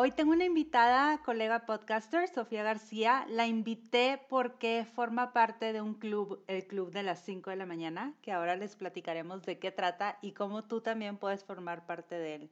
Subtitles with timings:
[0.00, 3.26] Hoy tengo una invitada, colega podcaster, Sofía García.
[3.30, 7.66] La invité porque forma parte de un club, el Club de las 5 de la
[7.66, 12.14] mañana, que ahora les platicaremos de qué trata y cómo tú también puedes formar parte
[12.14, 12.50] de él.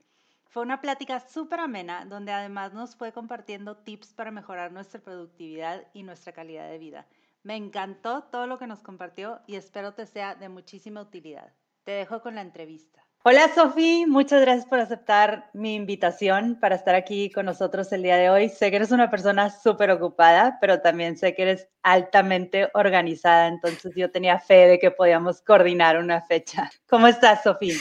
[0.48, 5.86] Fue una plática súper amena, donde además nos fue compartiendo tips para mejorar nuestra productividad
[5.94, 7.06] y nuestra calidad de vida.
[7.44, 11.52] Me encantó todo lo que nos compartió y espero te sea de muchísima utilidad.
[11.84, 13.05] Te dejo con la entrevista.
[13.28, 18.18] Hola Sofi, muchas gracias por aceptar mi invitación para estar aquí con nosotros el día
[18.18, 18.48] de hoy.
[18.48, 23.92] Sé que eres una persona súper ocupada, pero también sé que eres altamente organizada, entonces
[23.96, 26.70] yo tenía fe de que podíamos coordinar una fecha.
[26.88, 27.72] ¿Cómo estás, Sofi?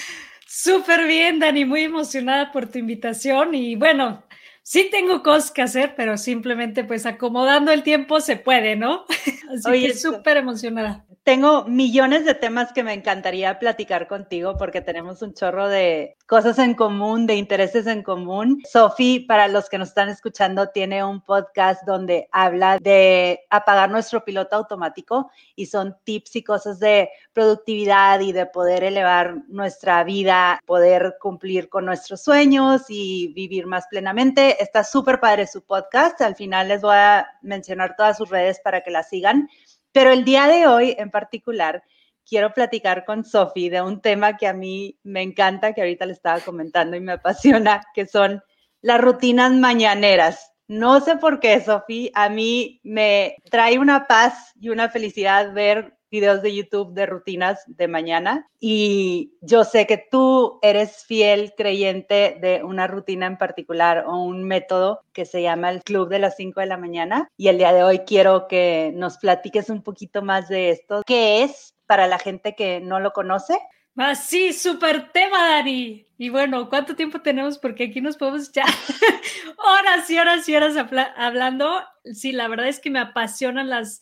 [0.48, 4.24] Súper bien, Dani, muy emocionada por tu invitación y bueno,
[4.64, 9.06] sí tengo cosas que hacer, pero simplemente pues acomodando el tiempo se puede, ¿no?
[9.54, 11.06] Así Oye, que súper emocionada.
[11.26, 16.60] Tengo millones de temas que me encantaría platicar contigo porque tenemos un chorro de cosas
[16.60, 18.62] en común, de intereses en común.
[18.72, 24.24] Sofi, para los que nos están escuchando, tiene un podcast donde habla de apagar nuestro
[24.24, 30.60] piloto automático y son tips y cosas de productividad y de poder elevar nuestra vida,
[30.68, 34.62] poder cumplir con nuestros sueños y vivir más plenamente.
[34.62, 36.22] Está súper padre su podcast.
[36.22, 39.50] Al final les voy a mencionar todas sus redes para que la sigan.
[39.96, 41.82] Pero el día de hoy en particular,
[42.28, 46.12] quiero platicar con Sofi de un tema que a mí me encanta, que ahorita le
[46.12, 48.44] estaba comentando y me apasiona, que son
[48.82, 50.52] las rutinas mañaneras.
[50.68, 55.98] No sé por qué, Sofi, a mí me trae una paz y una felicidad ver
[56.16, 62.38] videos de YouTube de rutinas de mañana y yo sé que tú eres fiel creyente
[62.40, 66.38] de una rutina en particular o un método que se llama el Club de las
[66.38, 70.22] 5 de la mañana y el día de hoy quiero que nos platiques un poquito
[70.22, 71.04] más de esto.
[71.06, 73.60] ¿Qué es para la gente que no lo conoce?
[73.98, 76.06] Ah, sí, súper tema, Dani.
[76.18, 77.58] Y bueno, ¿cuánto tiempo tenemos?
[77.58, 78.66] Porque aquí nos podemos echar
[79.58, 80.76] horas y horas y horas
[81.16, 81.82] hablando.
[82.14, 84.02] Sí, la verdad es que me apasionan las,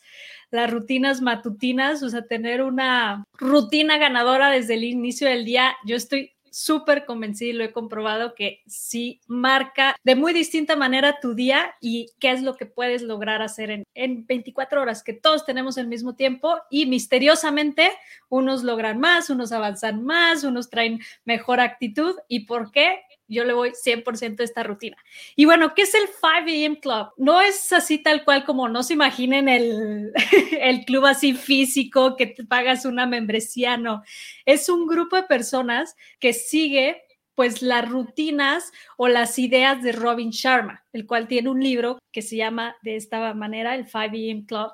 [0.54, 5.74] las rutinas matutinas, o sea, tener una rutina ganadora desde el inicio del día.
[5.84, 11.18] Yo estoy súper convencida y lo he comprobado que sí marca de muy distinta manera
[11.20, 15.12] tu día y qué es lo que puedes lograr hacer en, en 24 horas, que
[15.12, 17.90] todos tenemos el mismo tiempo y misteriosamente
[18.28, 22.14] unos logran más, unos avanzan más, unos traen mejor actitud.
[22.28, 23.00] ¿Y por qué?
[23.28, 24.96] Yo le voy 100% a esta rutina.
[25.36, 26.80] Y bueno, ¿qué es el 5 a.m.
[26.80, 27.08] Club?
[27.16, 30.12] No es así tal cual como no se imaginen el,
[30.60, 34.02] el club así físico que te pagas una membresía, no.
[34.44, 37.02] Es un grupo de personas que sigue
[37.34, 42.22] pues las rutinas o las ideas de Robin Sharma, el cual tiene un libro que
[42.22, 44.44] se llama de esta manera, el 5 a.m.
[44.46, 44.72] Club.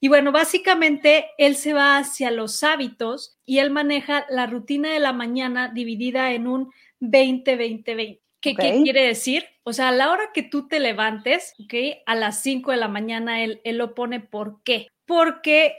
[0.00, 5.00] Y bueno, básicamente él se va hacia los hábitos y él maneja la rutina de
[5.00, 8.20] la mañana dividida en un 20-20-20.
[8.40, 9.44] ¿Qué, ¿Qué, quiere decir?
[9.64, 11.74] O sea, a la hora que tú te levantes, ¿ok?
[12.06, 14.86] A las 5 de la mañana él, él lo pone ¿por qué?
[15.08, 15.74] Porque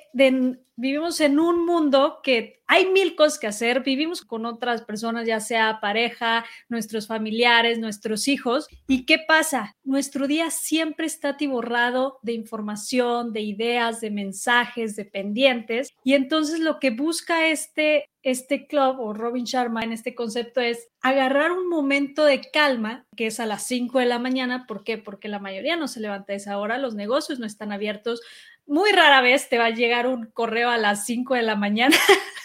[0.76, 5.40] vivimos en un mundo que hay mil cosas que hacer, vivimos con otras personas, ya
[5.40, 8.68] sea pareja, nuestros familiares, nuestros hijos.
[8.88, 9.76] ¿Y qué pasa?
[9.84, 15.94] Nuestro día siempre está atiborrado de información, de ideas, de mensajes, de pendientes.
[16.04, 20.90] Y entonces lo que busca este este club o Robin Sharma en este concepto es
[21.02, 24.66] agarrar un momento de calma, que es a las 5 de la mañana.
[24.68, 24.98] ¿Por qué?
[24.98, 28.22] Porque la mayoría no se levanta a esa hora, los negocios no están abiertos.
[28.70, 31.98] Muy rara vez te va a llegar un correo a las 5 de la mañana.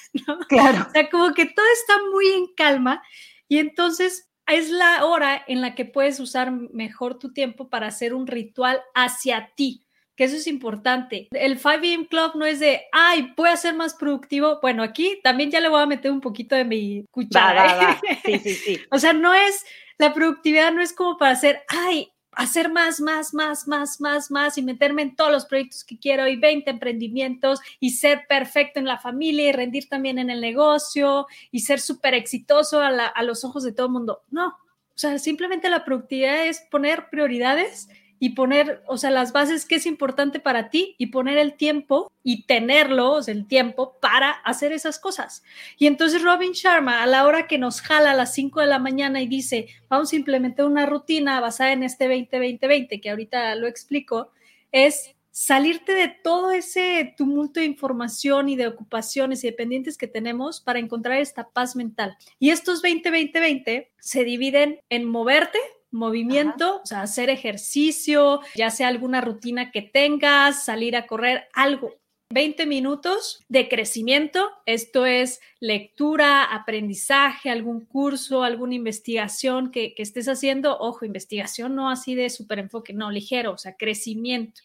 [0.49, 0.87] Claro.
[0.89, 3.03] O sea, como que todo está muy en calma
[3.49, 8.15] y entonces es la hora en la que puedes usar mejor tu tiempo para hacer
[8.15, 9.85] un ritual hacia ti
[10.17, 11.29] que eso es importante.
[11.33, 14.61] El 5 AM Club no es de, ay, voy a ser más productivo.
[14.63, 17.99] Bueno, aquí también ya le voy a meter un poquito de mi cuchara.
[18.09, 18.19] ¿eh?
[18.25, 18.81] Sí, sí, sí.
[18.91, 19.65] o sea, no es,
[19.99, 24.59] la productividad no es como para hacer, ay, hacer más, más, más, más, más, más
[24.59, 28.87] y meterme en todos los proyectos que quiero y 20 emprendimientos y ser perfecto en
[28.87, 33.63] la familia y rendir también en el negocio y ser súper exitoso a, los ojos
[33.63, 34.23] de todo el mundo.
[34.31, 37.89] No, o sea, simplemente la productividad es poner prioridades
[38.19, 42.11] y poner, o sea, las bases que es importante para ti y poner el tiempo
[42.23, 45.43] y tenerlo, el tiempo para hacer esas cosas.
[45.79, 48.79] Y entonces Robin Sharma, a la hora que nos jala a las 5 de la
[48.79, 53.67] mañana y dice, vamos a implementar una rutina basada en este 20-20-20, que ahorita lo
[53.67, 54.31] explico,
[54.73, 60.61] es salirte de todo ese tumulto de información y de ocupaciones y dependientes que tenemos
[60.61, 62.17] para encontrar esta paz mental.
[62.39, 65.59] Y estos 20-20-20 se dividen en moverte,
[65.95, 71.95] movimiento, o sea, hacer ejercicio, ya sea alguna rutina que tengas, salir a correr, algo.
[72.31, 80.27] 20 minutos de crecimiento, esto es lectura, aprendizaje, algún curso, alguna investigación que, que estés
[80.27, 80.77] haciendo.
[80.81, 84.63] Ojo, investigación no así de súper enfoque, no, ligero, o sea, crecimiento.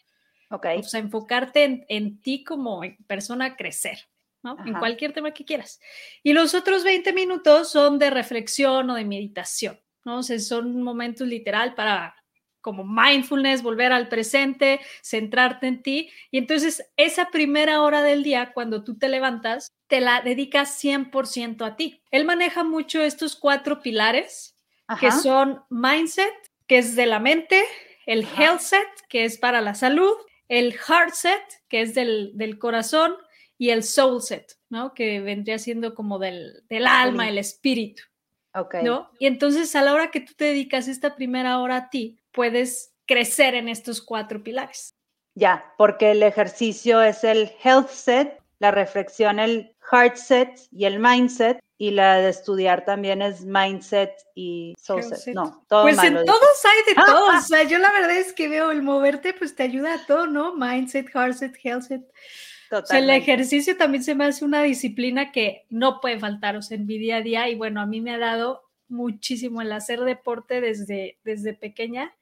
[0.50, 0.66] Ok.
[0.80, 4.00] O sea, enfocarte en, ti como persona a crecer,
[4.42, 4.58] ¿no?
[4.66, 5.80] En cualquier tema que quieras.
[6.24, 10.20] Y los otros 20 minutos son de reflexión o de meditación, ¿no?
[10.20, 12.16] O sea, son momentos literal para
[12.62, 16.12] como mindfulness, volver al presente, centrarte en ti.
[16.30, 21.66] Y entonces esa primera hora del día, cuando tú te levantas, te la dedicas 100%
[21.66, 22.02] a ti.
[22.12, 24.56] Él maneja mucho estos cuatro pilares,
[25.00, 26.34] que son mindset,
[26.68, 27.64] que es de la mente,
[28.06, 30.14] el health set, que es para la salud,
[30.48, 33.16] el heart set, que es del, corazón,
[33.58, 34.94] y el soul set, ¿no?
[34.94, 38.04] Que vendría siendo como del, alma, el espíritu.
[38.54, 38.76] Ok.
[38.84, 39.10] ¿no?
[39.20, 42.94] Y entonces a la hora que tú te dedicas esta primera hora a ti, puedes
[43.06, 44.96] crecer en estos cuatro pilares.
[45.36, 51.00] Ya, porque el ejercicio es el health set, la reflexión el heart set y el
[51.00, 55.34] mindset, y la de estudiar también es mindset y soul set.
[55.34, 57.36] No, todo Pues en todos hay de todos.
[57.36, 60.28] o sea, yo la verdad es que veo el moverte, pues te ayuda a todo,
[60.28, 60.56] ¿no?
[60.56, 62.02] Mindset, heart set, health set.
[62.92, 66.86] El ejercicio también se me hace una disciplina que no puede faltar, o sea, en
[66.86, 67.50] mi día a día.
[67.50, 72.14] Y bueno, a mí me ha dado muchísimo el hacer deporte desde, desde pequeña.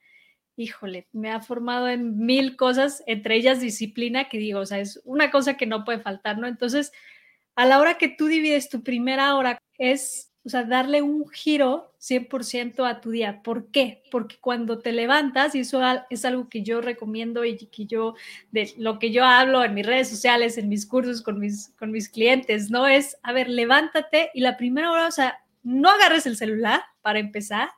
[0.55, 5.01] Híjole, me ha formado en mil cosas, entre ellas disciplina, que digo, o sea, es
[5.03, 6.47] una cosa que no puede faltar, ¿no?
[6.47, 6.91] Entonces,
[7.55, 11.91] a la hora que tú divides tu primera hora es, o sea, darle un giro
[11.99, 13.44] 100% a tu día.
[13.44, 14.01] ¿Por qué?
[14.09, 18.15] Porque cuando te levantas, y eso es algo que yo recomiendo y que yo,
[18.51, 21.91] de lo que yo hablo en mis redes sociales, en mis cursos con mis, con
[21.91, 22.88] mis clientes, ¿no?
[22.88, 27.19] Es, a ver, levántate y la primera hora, o sea, no agarres el celular para
[27.19, 27.69] empezar.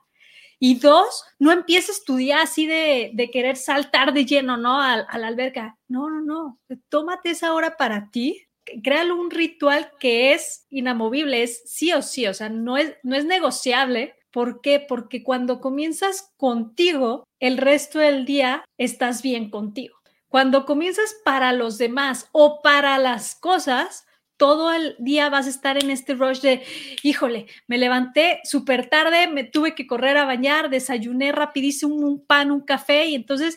[0.60, 4.80] Y dos, no empieces tu día así de, de querer saltar de lleno, ¿no?
[4.80, 5.76] A, a la alberca.
[5.88, 6.60] No, no, no.
[6.88, 8.46] Tómate esa hora para ti,
[8.82, 13.16] créalo un ritual que es inamovible, es sí o sí, o sea, no es, no
[13.16, 14.14] es negociable.
[14.30, 14.78] ¿Por qué?
[14.78, 19.96] Porque cuando comienzas contigo, el resto del día estás bien contigo.
[20.28, 25.82] Cuando comienzas para los demás o para las cosas, todo el día vas a estar
[25.82, 26.62] en este rush de,
[27.02, 32.50] híjole, me levanté súper tarde, me tuve que correr a bañar, desayuné rapidísimo un pan,
[32.50, 33.56] un café y entonces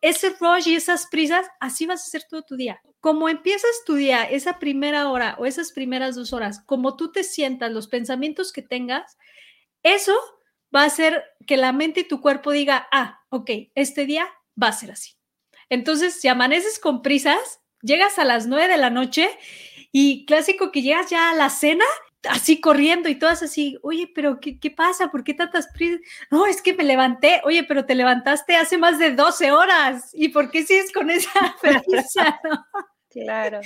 [0.00, 2.80] ese rush y esas prisas, así vas a hacer todo tu día.
[3.00, 7.24] Como empiezas tu día, esa primera hora o esas primeras dos horas, como tú te
[7.24, 9.16] sientas, los pensamientos que tengas,
[9.82, 10.14] eso
[10.74, 14.28] va a hacer que la mente y tu cuerpo diga, ah, ok, este día
[14.60, 15.12] va a ser así.
[15.68, 19.30] Entonces, si amaneces con prisas, llegas a las nueve de la noche
[19.92, 21.84] y clásico que llegas ya a la cena
[22.28, 25.10] así corriendo y todas así, oye, pero ¿qué, qué pasa?
[25.10, 26.00] ¿Por qué tantas prisas?
[26.30, 30.10] No, es que me levanté, oye, pero te levantaste hace más de 12 horas.
[30.12, 31.30] ¿Y por qué sigues con esa
[31.60, 32.40] prisa?
[33.10, 33.60] Claro.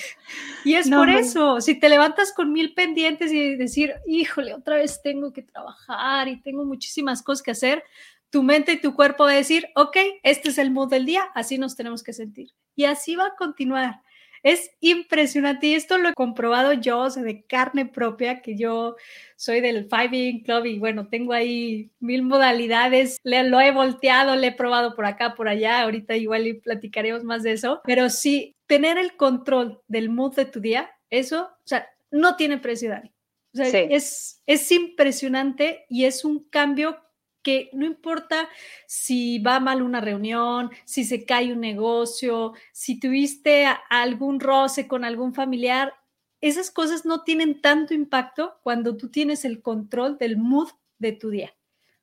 [0.64, 5.02] Y es por eso, si te levantas con mil pendientes y decir, híjole, otra vez
[5.02, 7.84] tengo que trabajar y tengo muchísimas cosas que hacer,
[8.30, 11.24] tu mente y tu cuerpo va a decir, ok, este es el mood del día,
[11.34, 12.52] así nos tenemos que sentir.
[12.74, 14.00] Y así va a continuar.
[14.44, 18.94] Es impresionante y esto lo he comprobado yo, o sea, de carne propia, que yo
[19.36, 24.48] soy del Five Club y bueno, tengo ahí mil modalidades, le, lo he volteado, le
[24.48, 28.98] he probado por acá, por allá, ahorita igual platicaremos más de eso, pero sí, tener
[28.98, 33.12] el control del mood de tu día, eso, o sea, no tiene precio, Dani.
[33.54, 36.98] O sea, es, es impresionante y es un cambio
[37.44, 38.48] que no importa
[38.88, 45.04] si va mal una reunión, si se cae un negocio, si tuviste algún roce con
[45.04, 45.94] algún familiar,
[46.40, 51.30] esas cosas no tienen tanto impacto cuando tú tienes el control del mood de tu
[51.30, 51.54] día.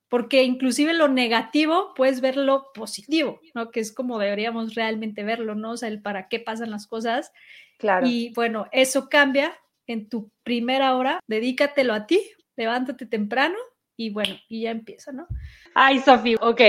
[0.07, 3.71] Porque inclusive lo negativo puedes verlo positivo, ¿no?
[3.71, 5.71] Que es como deberíamos realmente verlo, ¿no?
[5.71, 7.31] O sea, el para qué pasan las cosas.
[7.77, 8.07] Claro.
[8.07, 9.57] Y bueno, eso cambia
[9.87, 12.21] en tu primera hora, dedícatelo a ti,
[12.55, 13.55] levántate temprano
[14.05, 15.27] y bueno, y ya empieza, ¿no?
[15.75, 16.61] Ay, Sofía, ok.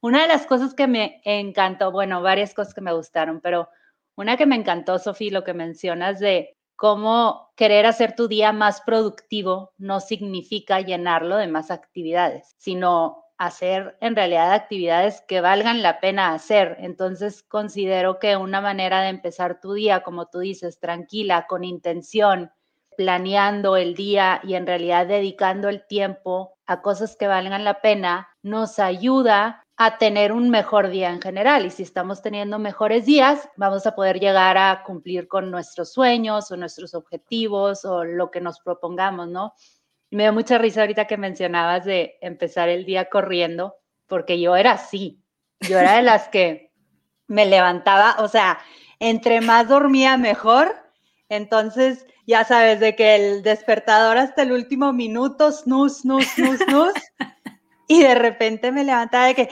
[0.00, 3.68] Una de las cosas que me encantó, bueno, varias cosas que me gustaron, pero
[4.14, 8.82] una que me encantó, Sofía, lo que mencionas de cómo querer hacer tu día más
[8.82, 16.00] productivo no significa llenarlo de más actividades, sino hacer en realidad actividades que valgan la
[16.00, 16.76] pena hacer.
[16.78, 22.52] Entonces considero que una manera de empezar tu día, como tú dices, tranquila, con intención,
[22.96, 28.28] planeando el día y en realidad dedicando el tiempo a cosas que valgan la pena,
[28.42, 31.66] nos ayuda a tener un mejor día en general.
[31.66, 36.50] Y si estamos teniendo mejores días, vamos a poder llegar a cumplir con nuestros sueños
[36.50, 39.52] o nuestros objetivos o lo que nos propongamos, ¿no?
[40.10, 44.72] Me dio mucha risa ahorita que mencionabas de empezar el día corriendo, porque yo era
[44.72, 45.22] así.
[45.60, 46.72] Yo era de las que
[47.26, 48.58] me levantaba, o sea,
[48.98, 50.74] entre más dormía mejor.
[51.28, 56.92] Entonces, ya sabes, de que el despertador hasta el último minuto, snus, snus, snus, snus.
[57.88, 59.48] Y de repente me levantaba de que,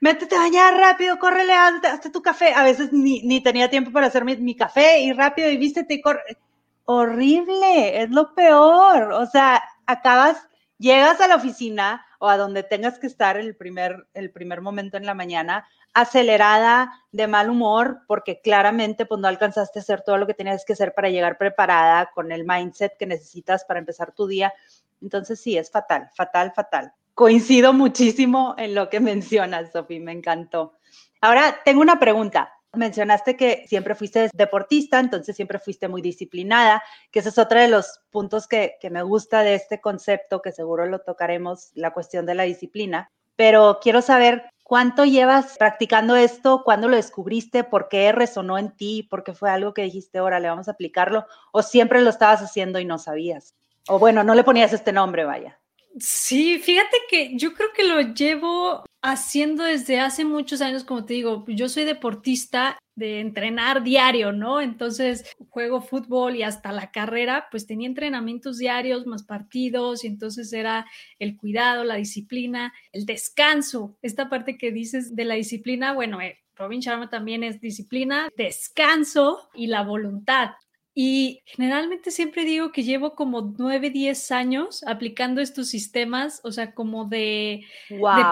[0.00, 2.54] métete a bañar rápido, córrele, hazte, tu café.
[2.54, 5.92] A veces ni, ni tenía tiempo para hacer mi, mi, café y rápido y vístete
[5.92, 6.38] y corre.
[6.86, 9.12] Horrible, es lo peor.
[9.12, 14.06] O sea, acabas, llegas a la oficina o a donde tengas que estar el primer,
[14.14, 19.78] el primer momento en la mañana, acelerada, de mal humor, porque claramente pues no alcanzaste
[19.78, 23.06] a hacer todo lo que tenías que hacer para llegar preparada con el mindset que
[23.06, 24.52] necesitas para empezar tu día.
[25.00, 30.74] Entonces sí, es fatal, fatal, fatal coincido muchísimo en lo que mencionas, Sofi, me encantó.
[31.20, 32.52] Ahora, tengo una pregunta.
[32.76, 37.68] Mencionaste que siempre fuiste deportista, entonces siempre fuiste muy disciplinada, que ese es otro de
[37.68, 42.26] los puntos que, que me gusta de este concepto, que seguro lo tocaremos, la cuestión
[42.26, 43.10] de la disciplina.
[43.36, 49.04] Pero quiero saber cuánto llevas practicando esto, cuándo lo descubriste, por qué resonó en ti,
[49.08, 52.42] por qué fue algo que dijiste, ahora le vamos a aplicarlo, o siempre lo estabas
[52.42, 53.54] haciendo y no sabías.
[53.88, 55.60] O bueno, no le ponías este nombre, vaya.
[55.98, 61.14] Sí, fíjate que yo creo que lo llevo haciendo desde hace muchos años, como te
[61.14, 64.60] digo, yo soy deportista de entrenar diario, ¿no?
[64.60, 70.52] Entonces juego fútbol y hasta la carrera, pues tenía entrenamientos diarios, más partidos, y entonces
[70.52, 70.86] era
[71.18, 73.96] el cuidado, la disciplina, el descanso.
[74.02, 79.48] Esta parte que dices de la disciplina, bueno, eh, Robin Sharma también es disciplina, descanso
[79.54, 80.50] y la voluntad.
[80.98, 86.72] Y generalmente siempre digo que llevo como 9, 10 años aplicando estos sistemas, o sea,
[86.72, 87.66] como de,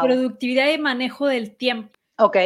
[0.00, 1.92] productividad y manejo del tiempo.
[2.16, 2.38] Ok.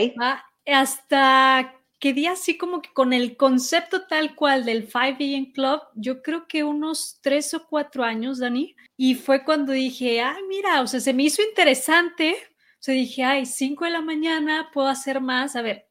[0.67, 5.83] Hasta que di así como que con el concepto tal cual del 5 AM Club,
[5.95, 8.75] yo creo que unos 3 o 4 años, Dani.
[8.97, 12.35] Y fue cuando dije, ay, mira, o sea, se me hizo interesante.
[12.73, 15.55] O sea, dije, ay, 5 de la mañana, puedo hacer más.
[15.55, 15.87] A ver,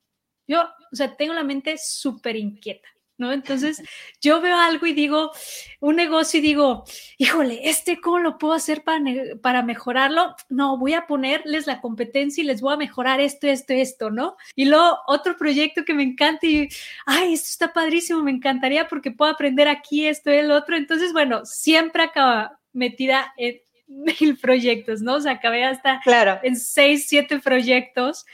[0.46, 2.89] yo, o sea, tengo la mente súper inquieta.
[3.17, 3.31] ¿No?
[3.31, 3.81] Entonces
[4.21, 5.31] yo veo algo y digo,
[5.79, 6.83] un negocio y digo,
[7.17, 9.01] híjole, este, ¿cómo lo puedo hacer para,
[9.41, 10.36] para mejorarlo?
[10.50, 14.38] No, voy a ponerles la competencia y les voy a mejorar esto, esto, esto, ¿no?
[14.55, 16.69] Y luego otro proyecto que me encanta y,
[17.05, 20.75] ay, esto está padrísimo, me encantaría porque puedo aprender aquí esto el otro.
[20.75, 25.15] Entonces, bueno, siempre acaba metida en mil proyectos, ¿no?
[25.15, 26.39] O sea, acabé hasta claro.
[26.43, 28.25] en seis, siete proyectos.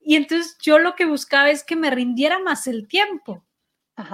[0.00, 3.44] Y entonces yo lo que buscaba es que me rindiera más el tiempo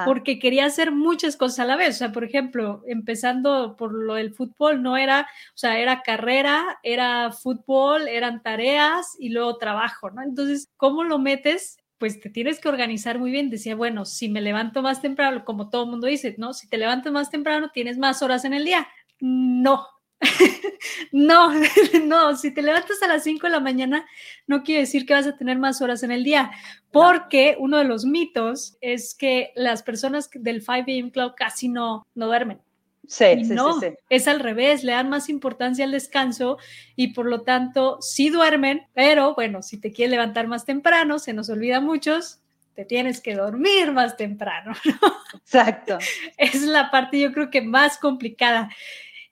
[0.04, 1.96] porque quería hacer muchas cosas a la vez.
[1.96, 6.78] O sea, por ejemplo, empezando por lo del fútbol, no era, o sea, era carrera,
[6.82, 10.22] era fútbol, eran tareas y luego trabajo, ¿no?
[10.22, 11.78] Entonces, ¿cómo lo metes?
[11.98, 13.50] Pues te tienes que organizar muy bien.
[13.50, 16.52] Decía, bueno, si me levanto más temprano, como todo el mundo dice, ¿no?
[16.54, 18.86] Si te levantas más temprano, tienes más horas en el día.
[19.20, 19.86] No,
[21.12, 21.52] no,
[22.04, 24.06] no, si te levantas a las 5 de la mañana,
[24.46, 26.50] no quiere decir que vas a tener más horas en el día,
[26.90, 32.06] porque uno de los mitos es que las personas del 5 AM Club casi no,
[32.14, 32.60] no duermen.
[33.06, 36.56] Sí, sí, no, sí, es al revés, le dan más importancia al descanso
[36.96, 41.34] y por lo tanto sí duermen, pero bueno, si te quieres levantar más temprano, se
[41.34, 42.40] nos olvida a muchos,
[42.74, 44.72] te tienes que dormir más temprano.
[45.34, 45.98] Exacto.
[46.36, 48.70] Es la parte yo creo que más complicada.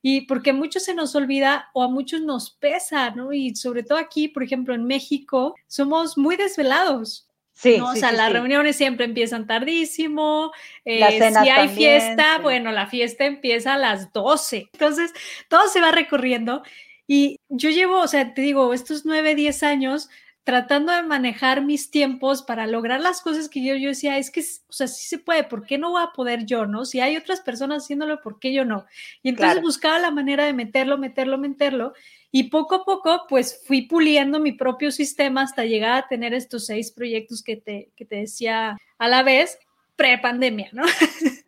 [0.02, 3.32] Y porque a muchos se nos olvida o a muchos nos pesa, ¿no?
[3.32, 7.28] Y sobre todo aquí, por ejemplo, en México, somos muy desvelados.
[7.54, 7.90] Sí, ¿no?
[7.90, 10.52] o sea, las reuniones siempre empiezan tardísimo.
[10.85, 14.71] Eh, si hay fiesta, bueno, la fiesta empieza a las 12.
[14.73, 15.12] Entonces,
[15.49, 16.62] todo se va recorriendo.
[17.06, 20.09] Y yo llevo, o sea, te digo, estos 9, 10 años
[20.44, 24.40] tratando de manejar mis tiempos para lograr las cosas que yo, yo decía, es que,
[24.40, 26.84] o sea, sí se puede, ¿por qué no voy a poder yo, no?
[26.84, 28.84] Si hay otras personas haciéndolo, ¿por qué yo no?
[29.22, 31.92] Y entonces buscaba la manera de meterlo, meterlo, meterlo,
[32.32, 36.66] y poco a poco, pues fui puliendo mi propio sistema hasta llegar a tener estos
[36.66, 39.58] seis proyectos que te, que te decía a la vez,
[39.96, 40.82] pre-pandemia, ¿no?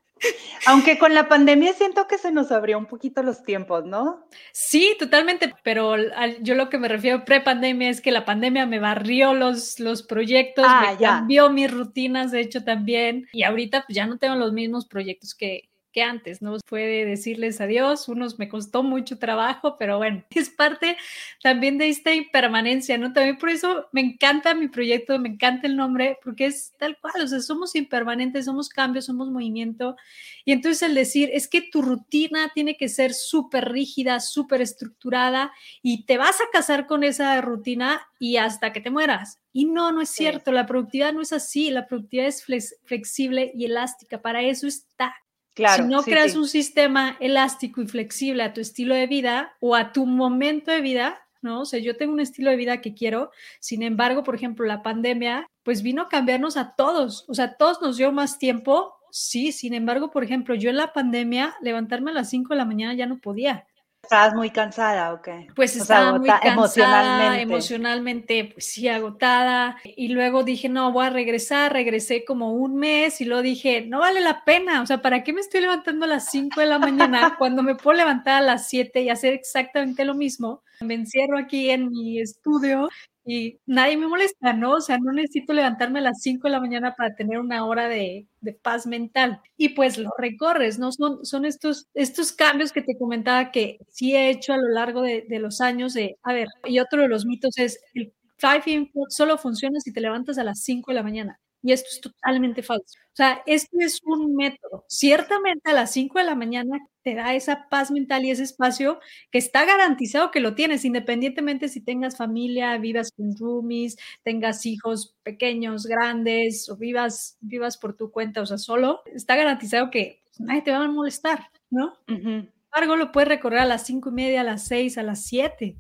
[0.67, 4.27] Aunque con la pandemia siento que se nos abrió un poquito los tiempos, ¿no?
[4.53, 5.97] Sí, totalmente, pero
[6.41, 10.65] yo lo que me refiero pre-pandemia es que la pandemia me barrió los, los proyectos,
[10.67, 14.53] ah, me cambió mis rutinas, de hecho también, y ahorita pues ya no tengo los
[14.53, 16.59] mismos proyectos que, que antes, ¿no?
[16.67, 20.97] Fue decirles adiós, unos me costó mucho trabajo, pero bueno, es parte
[21.41, 23.13] también de esta impermanencia, ¿no?
[23.13, 27.23] También por eso me encanta mi proyecto, me encanta el nombre, porque es tal cual,
[27.23, 29.97] o sea, somos impermanentes, somos cambios, somos movimiento.
[30.45, 35.53] Y entonces el decir, es que tu rutina tiene que ser súper rígida, súper estructurada
[35.81, 39.39] y te vas a casar con esa rutina y hasta que te mueras.
[39.53, 42.45] Y no, no es cierto, la productividad no es así, la productividad es
[42.85, 45.15] flexible y elástica, para eso está.
[45.55, 49.77] Claro, si no creas un sistema elástico y flexible a tu estilo de vida o
[49.77, 51.61] a tu momento de vida, ¿no?
[51.61, 53.31] O sea, yo tengo un estilo de vida que quiero,
[53.61, 57.81] sin embargo, por ejemplo, la pandemia, pues vino a cambiarnos a todos, o sea, todos
[57.81, 62.15] nos dio más tiempo, sí, sin embargo, por ejemplo, yo en la pandemia, levantarme a
[62.15, 63.67] las 5 de la mañana ya no podía.
[64.05, 65.49] ¿Estabas muy cansada o qué?
[65.57, 67.43] Pues estaba muy cansada, emocionalmente.
[67.43, 69.77] emocionalmente, pues sí, agotada.
[69.85, 71.73] Y luego dije, no, voy a regresar.
[71.73, 74.83] Regresé como un mes y luego dije, no vale la pena.
[74.83, 77.75] O sea, ¿para qué me estoy levantando a las 5 de la mañana cuando me
[77.75, 80.63] puedo levantar a las 7 y hacer exactamente lo mismo?
[80.81, 82.89] Me encierro aquí en mi estudio
[83.25, 84.73] y nadie me molesta, ¿no?
[84.75, 87.89] O sea, no necesito levantarme a las 5 de la mañana para tener una hora
[87.89, 89.41] de, de, paz mental.
[89.57, 90.93] Y pues lo recorres, ¿no?
[90.93, 95.03] Son, son estos, estos cambios que te comentaba que sí he hecho a lo largo
[95.03, 99.07] de, de los años de, a ver, y otro de los mitos es, el 5
[99.09, 101.41] solo funciona si te levantas a las 5 de la mañana.
[101.65, 102.99] Y esto es totalmente falso.
[103.15, 104.85] O sea, esto es un método.
[104.87, 109.01] Ciertamente a las 5 de la mañana te da esa paz mental y ese espacio
[109.31, 115.17] que está garantizado que lo tienes, independientemente si tengas familia, vivas con roomies, tengas hijos
[115.23, 120.41] pequeños, grandes o vivas, vivas por tu cuenta, o sea, solo, está garantizado que pues,
[120.41, 121.95] nadie te va a molestar, ¿no?
[122.07, 125.25] Sin embargo, lo puedes recorrer a las cinco y media, a las seis, a las
[125.25, 125.79] siete.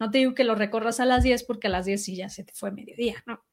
[0.00, 2.30] No te digo que lo recorras a las 10 porque a las 10 sí ya
[2.30, 3.44] se te fue mediodía, ¿no?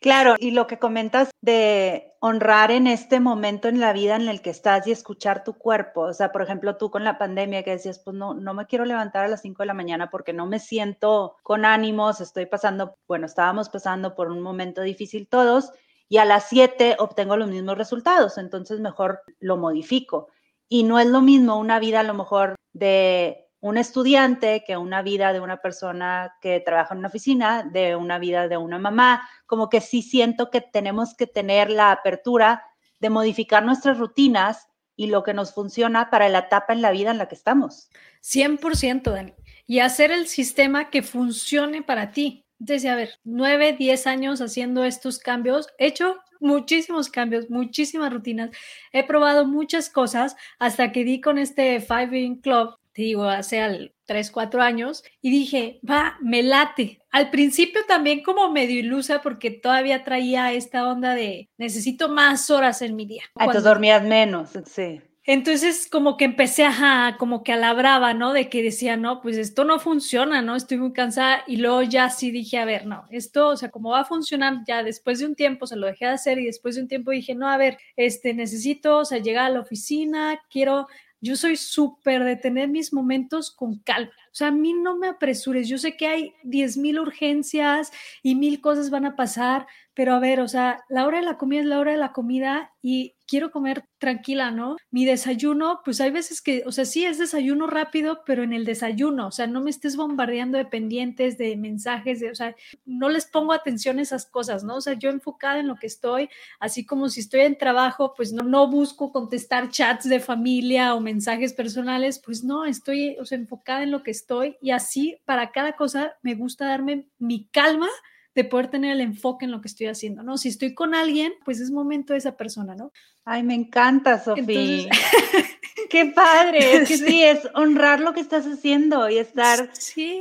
[0.00, 4.42] Claro, y lo que comentas de honrar en este momento en la vida en el
[4.42, 7.72] que estás y escuchar tu cuerpo, o sea, por ejemplo, tú con la pandemia que
[7.72, 10.46] decías, pues no, no me quiero levantar a las 5 de la mañana porque no
[10.46, 15.72] me siento con ánimos, estoy pasando, bueno, estábamos pasando por un momento difícil todos
[16.08, 20.28] y a las 7 obtengo los mismos resultados, entonces mejor lo modifico.
[20.68, 25.02] Y no es lo mismo una vida a lo mejor de un estudiante que una
[25.02, 29.28] vida de una persona que trabaja en una oficina, de una vida de una mamá,
[29.46, 32.64] como que sí siento que tenemos que tener la apertura
[33.00, 37.10] de modificar nuestras rutinas y lo que nos funciona para la etapa en la vida
[37.10, 37.90] en la que estamos.
[38.22, 39.34] 100%, Dani.
[39.66, 42.44] Y hacer el sistema que funcione para ti.
[42.58, 48.50] Entonces, a ver, nueve, diez años haciendo estos cambios, he hecho muchísimos cambios, muchísimas rutinas,
[48.92, 54.30] he probado muchas cosas hasta que di con este Five In Club digo, hace 3,
[54.30, 57.00] 4 años, y dije, va, me late.
[57.10, 62.82] Al principio también como medio ilusa porque todavía traía esta onda de necesito más horas
[62.82, 63.24] en mi día.
[63.34, 65.00] Ah, entonces dormías menos, sí.
[65.24, 68.32] Entonces como que empecé a, como que a la brava, ¿no?
[68.32, 70.56] De que decía, no, pues esto no funciona, ¿no?
[70.56, 73.90] Estoy muy cansada y luego ya sí dije, a ver, no, esto, o sea, como
[73.90, 76.74] va a funcionar ya después de un tiempo, se lo dejé de hacer y después
[76.74, 80.40] de un tiempo dije, no, a ver, este, necesito, o sea, llegar a la oficina,
[80.50, 80.88] quiero
[81.20, 84.12] yo soy súper de tener mis momentos con calma.
[84.26, 85.68] O sea, a mí no me apresures.
[85.68, 90.20] Yo sé que hay 10 mil urgencias y mil cosas van a pasar, pero a
[90.20, 93.16] ver, o sea, la hora de la comida es la hora de la comida y
[93.30, 94.76] quiero comer tranquila, ¿no?
[94.90, 98.64] Mi desayuno, pues hay veces que, o sea, sí es desayuno rápido, pero en el
[98.64, 103.08] desayuno, o sea, no me estés bombardeando de pendientes, de mensajes, de, o sea, no
[103.08, 104.74] les pongo atención a esas cosas, ¿no?
[104.74, 108.32] O sea, yo enfocada en lo que estoy, así como si estoy en trabajo, pues
[108.32, 113.38] no, no busco contestar chats de familia o mensajes personales, pues no, estoy, o sea,
[113.38, 117.86] enfocada en lo que estoy y así para cada cosa me gusta darme mi calma
[118.34, 120.38] de poder tener el enfoque en lo que estoy haciendo, ¿no?
[120.38, 122.92] Si estoy con alguien, pues es momento de esa persona, ¿no?
[123.24, 124.88] Ay, me encanta, Sofía.
[125.90, 127.24] Qué padre, es que sí.
[127.24, 129.70] es honrar lo que estás haciendo y estar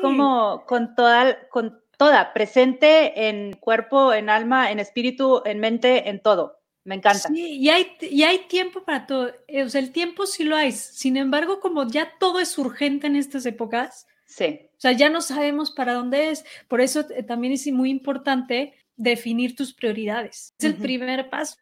[0.01, 6.21] como con toda, con toda, presente en cuerpo, en alma, en espíritu, en mente, en
[6.21, 6.59] todo.
[6.85, 7.27] Me encanta.
[7.27, 9.31] Sí, y hay, y hay tiempo para todo.
[9.47, 10.71] Eh, o sea, el tiempo sí lo hay.
[10.71, 14.61] Sin embargo, como ya todo es urgente en estas épocas, sí.
[14.79, 16.45] O sea, ya no sabemos para dónde es.
[16.69, 20.53] Por eso eh, también es muy importante definir tus prioridades.
[20.59, 21.57] Es el primer paso.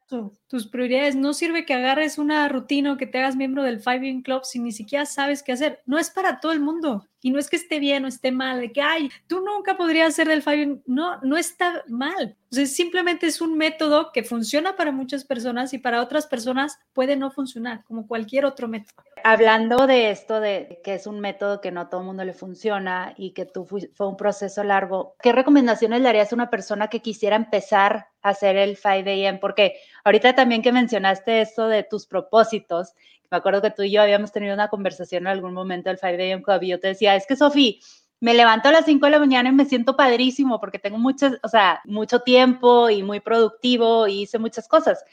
[0.47, 1.15] Tus prioridades.
[1.15, 4.43] No sirve que agarres una rutina o que te hagas miembro del Five In Club
[4.43, 5.82] si ni siquiera sabes qué hacer.
[5.86, 7.08] No es para todo el mundo.
[7.21, 10.13] Y no es que esté bien o esté mal, de que, ay, tú nunca podrías
[10.13, 10.84] ser del In.
[10.86, 12.38] No, no está mal.
[12.51, 17.32] Simplemente es un método que funciona para muchas personas y para otras personas puede no
[17.32, 19.03] funcionar, como cualquier otro método.
[19.23, 23.13] Hablando de esto, de que es un método que no todo el mundo le funciona
[23.17, 27.01] y que tú fue un proceso largo, ¿qué recomendaciones le harías a una persona que
[27.01, 29.40] quisiera empezar hacer el 5 a.m.?
[29.40, 32.94] Porque ahorita también que mencionaste esto de tus propósitos,
[33.30, 36.08] me acuerdo que tú y yo habíamos tenido una conversación en algún momento del 5
[36.08, 36.44] a.m.
[36.62, 37.82] y yo te decía, es que Sofi,
[38.20, 41.30] me levanto a las 5 de la mañana y me siento padrísimo porque tengo mucho,
[41.44, 45.04] o sea, mucho tiempo y muy productivo y hice muchas cosas.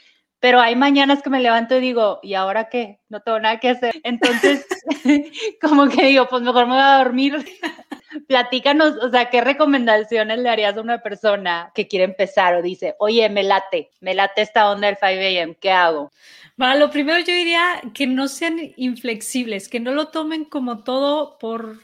[0.45, 3.01] Pero hay mañanas que me levanto y digo, ¿y ahora qué?
[3.09, 3.95] No tengo nada que hacer.
[4.03, 4.67] Entonces,
[5.63, 7.35] como que digo, pues mejor me voy a dormir.
[8.29, 12.95] Platícanos, o sea, ¿qué recomendaciones le harías a una persona que quiere empezar o dice,
[12.99, 16.13] oye, me late, me late esta onda del 5 a.m., ¿qué hago?
[16.59, 21.39] Bueno, lo primero yo diría que no sean inflexibles, que no lo tomen como todo
[21.39, 21.79] por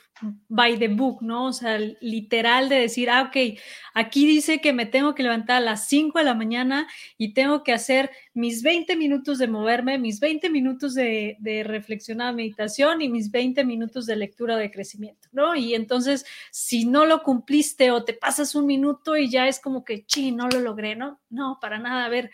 [0.48, 1.46] by the book, ¿no?
[1.46, 3.58] O sea, literal de decir, ah, ok,
[3.94, 7.62] aquí dice que me tengo que levantar a las 5 de la mañana y tengo
[7.62, 13.08] que hacer mis 20 minutos de moverme, mis 20 minutos de, de reflexionar, meditación y
[13.08, 15.54] mis 20 minutos de lectura de crecimiento, ¿no?
[15.54, 19.84] Y entonces, si no lo cumpliste o te pasas un minuto y ya es como
[19.84, 21.20] que, sí, no lo logré, ¿no?
[21.30, 22.04] No, para nada.
[22.04, 22.30] A ver,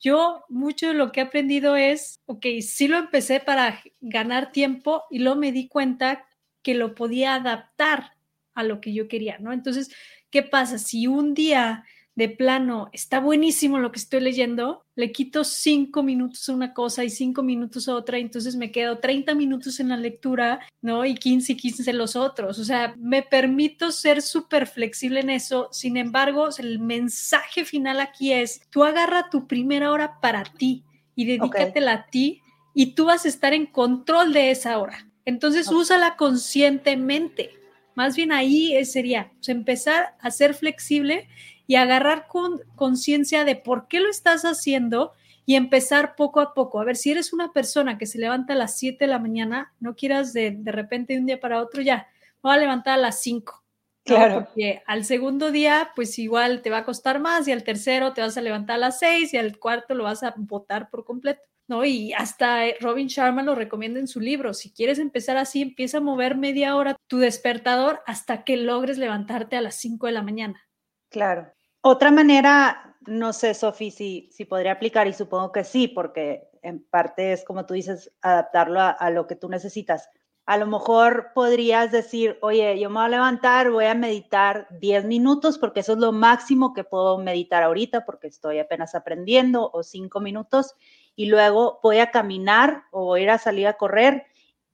[0.00, 5.04] yo mucho de lo que he aprendido es, ok, sí lo empecé para ganar tiempo
[5.10, 6.26] y luego me di cuenta
[6.62, 8.16] que lo podía adaptar
[8.54, 9.52] a lo que yo quería, ¿no?
[9.52, 9.90] Entonces,
[10.30, 10.78] ¿qué pasa?
[10.78, 11.84] Si un día
[12.16, 17.04] de plano está buenísimo lo que estoy leyendo, le quito cinco minutos a una cosa
[17.04, 21.06] y cinco minutos a otra, entonces me quedo 30 minutos en la lectura, ¿no?
[21.06, 22.58] Y 15 y 15 en los otros.
[22.58, 25.68] O sea, me permito ser súper flexible en eso.
[25.72, 31.24] Sin embargo, el mensaje final aquí es, tú agarra tu primera hora para ti y
[31.24, 32.42] dedícatela a ti
[32.74, 35.09] y tú vas a estar en control de esa hora.
[35.30, 37.50] Entonces, úsala conscientemente.
[37.94, 41.28] Más bien ahí sería pues, empezar a ser flexible
[41.68, 45.12] y agarrar con conciencia de por qué lo estás haciendo
[45.46, 46.80] y empezar poco a poco.
[46.80, 49.72] A ver, si eres una persona que se levanta a las 7 de la mañana,
[49.78, 52.08] no quieras de, de repente de un día para otro, ya,
[52.42, 53.62] voy a levantar a las 5.
[54.04, 54.46] Claro.
[54.46, 58.20] Porque al segundo día, pues igual te va a costar más y al tercero te
[58.20, 61.42] vas a levantar a las 6 y al cuarto lo vas a botar por completo.
[61.70, 61.84] ¿No?
[61.84, 64.52] Y hasta eh, Robin Sharma lo recomienda en su libro.
[64.52, 69.56] Si quieres empezar así, empieza a mover media hora tu despertador hasta que logres levantarte
[69.56, 70.68] a las 5 de la mañana.
[71.08, 71.50] Claro.
[71.80, 76.84] Otra manera, no sé, Sofi, si, si podría aplicar, y supongo que sí, porque en
[76.84, 80.10] parte es como tú dices, adaptarlo a, a lo que tú necesitas.
[80.46, 85.04] A lo mejor podrías decir, oye, yo me voy a levantar, voy a meditar 10
[85.04, 89.84] minutos porque eso es lo máximo que puedo meditar ahorita porque estoy apenas aprendiendo o
[89.84, 90.74] 5 minutos
[91.20, 94.24] y luego voy a caminar o voy a ir a salir a correr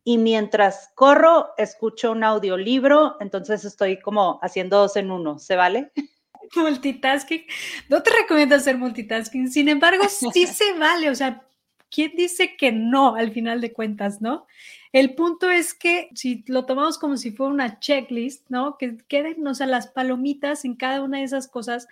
[0.05, 5.91] y mientras corro escucho un audiolibro, entonces estoy como haciendo dos en uno, ¿se vale?
[6.55, 7.43] Multitasking.
[7.89, 11.43] No te recomiendo hacer multitasking, sin embargo, sí se vale, o sea,
[11.91, 14.47] ¿quién dice que no al final de cuentas, no?
[14.93, 18.79] El punto es que si lo tomamos como si fuera una checklist, ¿no?
[18.79, 21.89] Que queden, o sea, las palomitas en cada una de esas cosas,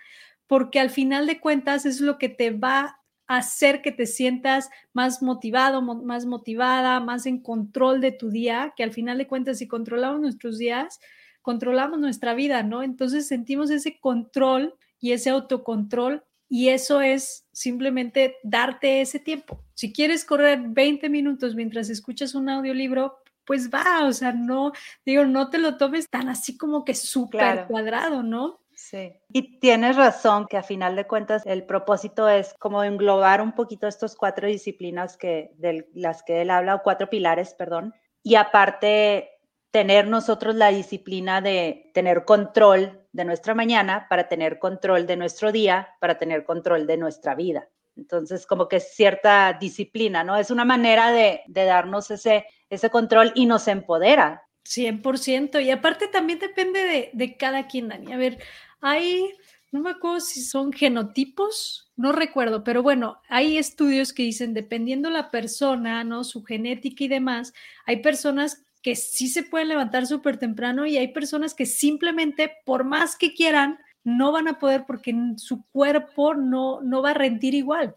[0.47, 5.21] porque al final de cuentas es lo que te va hacer que te sientas más
[5.21, 9.67] motivado, más motivada, más en control de tu día, que al final de cuentas si
[9.67, 10.99] controlamos nuestros días,
[11.41, 12.83] controlamos nuestra vida, ¿no?
[12.83, 19.63] Entonces sentimos ese control y ese autocontrol y eso es simplemente darte ese tiempo.
[19.73, 24.71] Si quieres correr 20 minutos mientras escuchas un audiolibro, pues va, o sea, no,
[25.05, 28.59] digo, no te lo tomes tan así como que súper cuadrado, ¿no?
[28.87, 33.53] Sí, y tienes razón que a final de cuentas el propósito es como englobar un
[33.53, 38.35] poquito estos cuatro disciplinas que de las que él habla, o cuatro pilares, perdón, y
[38.35, 39.31] aparte
[39.71, 45.51] tener nosotros la disciplina de tener control de nuestra mañana para tener control de nuestro
[45.51, 47.67] día, para tener control de nuestra vida.
[47.97, 50.37] Entonces, como que es cierta disciplina, ¿no?
[50.37, 54.45] Es una manera de, de darnos ese, ese control y nos empodera.
[54.65, 55.63] 100%.
[55.63, 58.11] Y aparte también depende de, de cada quien, Dani.
[58.13, 58.39] A ver,
[58.85, 59.33] hay,
[59.71, 65.09] no me acuerdo si son genotipos, no recuerdo, pero bueno, hay estudios que dicen, dependiendo
[65.09, 66.23] la persona, ¿no?
[66.23, 67.53] Su genética y demás,
[67.87, 72.83] hay personas que sí se pueden levantar súper temprano y hay personas que simplemente, por
[72.83, 77.55] más que quieran, no van a poder porque su cuerpo no, no va a rendir
[77.55, 77.95] igual.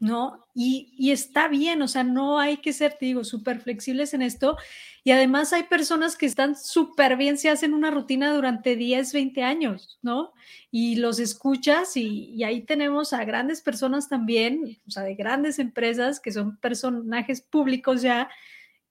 [0.00, 0.44] ¿No?
[0.54, 4.22] Y, y, está bien, o sea, no hay que ser, te digo, súper flexibles en
[4.22, 4.56] esto.
[5.04, 9.42] Y además hay personas que están súper bien si hacen una rutina durante 10, 20
[9.44, 10.32] años, ¿no?
[10.70, 15.58] Y los escuchas y, y, ahí tenemos a grandes personas también, o sea, de grandes
[15.60, 18.28] empresas que son personajes públicos ya,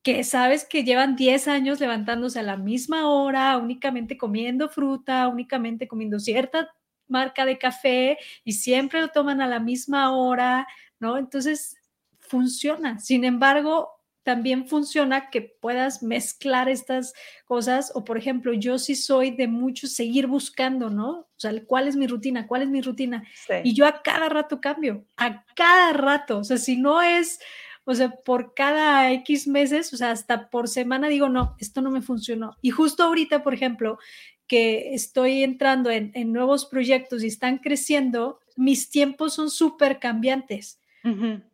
[0.03, 5.88] que sabes que llevan 10 años levantándose a la misma hora, únicamente comiendo fruta, únicamente
[5.88, 6.73] comiendo cierta
[7.08, 10.67] marca de café y siempre lo toman a la misma hora,
[11.00, 11.17] ¿no?
[11.17, 11.78] Entonces,
[12.20, 13.00] funciona.
[13.00, 17.13] Sin embargo, también funciona que puedas mezclar estas
[17.46, 21.12] cosas o por ejemplo, yo sí soy de mucho seguir buscando, ¿no?
[21.20, 22.46] O sea, ¿cuál es mi rutina?
[22.46, 23.24] ¿Cuál es mi rutina?
[23.63, 27.39] Y yo a cada rato cambio, a cada rato, o sea, si no es,
[27.86, 31.89] o sea, por cada X meses, o sea, hasta por semana digo, no, esto no
[31.89, 32.58] me funcionó.
[32.62, 33.98] Y justo ahorita, por ejemplo,
[34.47, 40.79] que estoy entrando en, en nuevos proyectos y están creciendo, mis tiempos son súper cambiantes.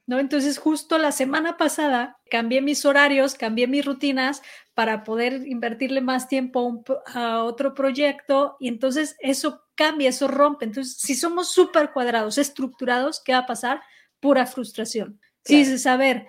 [0.08, 0.19] ¿no?
[0.19, 4.41] Entonces, justo la semana pasada cambié mis horarios, cambié mis rutinas
[4.73, 10.65] para poder invertirle más tiempo a, otro proyecto y entonces eso cambia, eso rompe.
[10.65, 13.82] Entonces, si somos súper cuadrados, estructurados, ¿qué va a pasar?
[14.19, 15.19] Pura frustración.
[15.45, 16.25] Sí, es saber,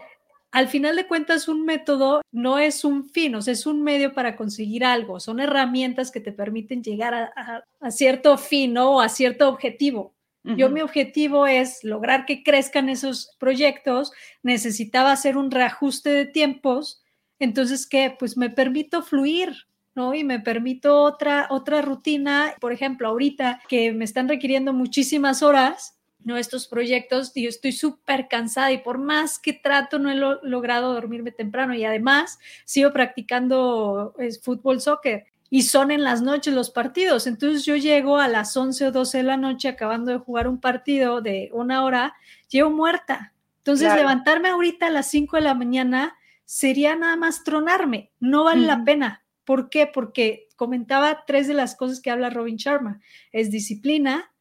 [0.55, 4.15] al final de cuentas, un método no es un fin, o sea, es un medio
[4.15, 9.09] para conseguir algo, son herramientas que te permiten llegar a, a cierto fin o a
[9.09, 10.15] cierto objetivo.
[10.45, 14.13] Yo mi objetivo es lograr que crezcan esos proyectos,
[14.43, 17.03] necesitaba hacer un reajuste de tiempos,
[17.39, 19.55] entonces que pues me permito fluir,
[19.95, 20.15] ¿no?
[20.15, 25.99] Y me permito otra otra rutina, por ejemplo, ahorita que me están requiriendo muchísimas horas,
[26.25, 26.37] ¿no?
[26.37, 31.31] Estos proyectos, yo estoy súper cansada y por más que trato no he logrado dormirme
[31.31, 37.27] temprano y además sigo practicando es, fútbol, soccer y son en las noches los partidos.
[37.27, 40.61] Entonces yo llego a las 11 o 12 de la noche acabando de jugar un
[40.61, 42.15] partido de una hora,
[42.49, 43.33] llego muerta.
[43.59, 48.67] Entonces levantarme ahorita a las 5 de la mañana sería nada más tronarme, no vale
[48.67, 49.25] la pena.
[49.45, 49.87] ¿Por qué?
[49.87, 53.01] Porque comentaba tres de las cosas que habla Robin Sharma.
[53.33, 54.33] Es disciplina,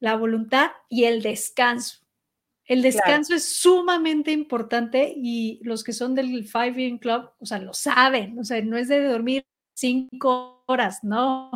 [0.00, 1.98] la voluntad y el descanso.
[2.64, 7.58] El descanso es sumamente importante y los que son del Five Year Club, o sea,
[7.58, 11.50] lo saben, o sea, no es de dormir cinco horas, no,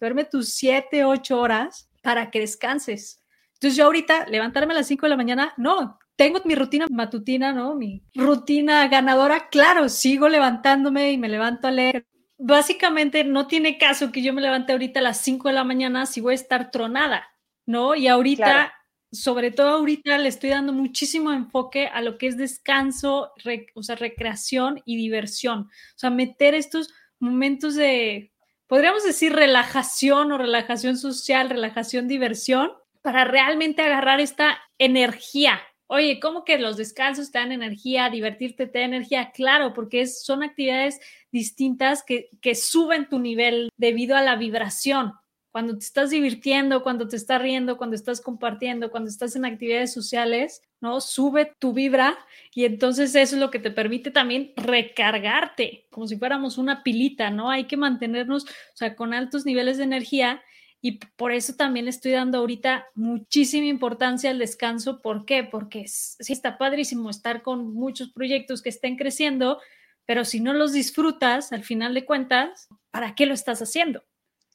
[0.00, 3.22] duerme tus siete, ocho horas para que descanses.
[3.54, 7.52] Entonces yo ahorita levantarme a las cinco de la mañana, no, tengo mi rutina matutina,
[7.52, 7.74] ¿no?
[7.74, 12.06] Mi rutina ganadora, claro, sigo levantándome y me levanto a leer.
[12.38, 16.06] Básicamente no tiene caso que yo me levante ahorita a las cinco de la mañana
[16.06, 17.28] si voy a estar tronada,
[17.66, 17.94] ¿no?
[17.94, 18.72] Y ahorita,
[19.12, 23.32] sobre todo ahorita, le estoy dando muchísimo enfoque a lo que es descanso,
[23.74, 25.62] o sea, recreación y diversión.
[25.62, 28.32] O sea, meter estos momentos de
[28.66, 35.60] podríamos decir relajación o relajación social, relajación, diversión, para realmente agarrar esta energía.
[35.88, 39.30] Oye, ¿cómo que los descansos te dan energía, divertirte te da energía?
[39.30, 40.98] Claro, porque son actividades
[41.30, 45.12] distintas que, que suben tu nivel debido a la vibración
[45.56, 49.90] cuando te estás divirtiendo, cuando te estás riendo, cuando estás compartiendo, cuando estás en actividades
[49.90, 51.00] sociales, ¿no?
[51.00, 52.18] Sube tu vibra
[52.52, 57.30] y entonces eso es lo que te permite también recargarte, como si fuéramos una pilita,
[57.30, 57.48] ¿no?
[57.48, 60.42] Hay que mantenernos, o sea, con altos niveles de energía
[60.82, 65.00] y por eso también estoy dando ahorita muchísima importancia al descanso.
[65.00, 65.42] ¿Por qué?
[65.42, 69.58] Porque sí está padrísimo estar con muchos proyectos que estén creciendo,
[70.04, 74.04] pero si no los disfrutas, al final de cuentas, ¿para qué lo estás haciendo?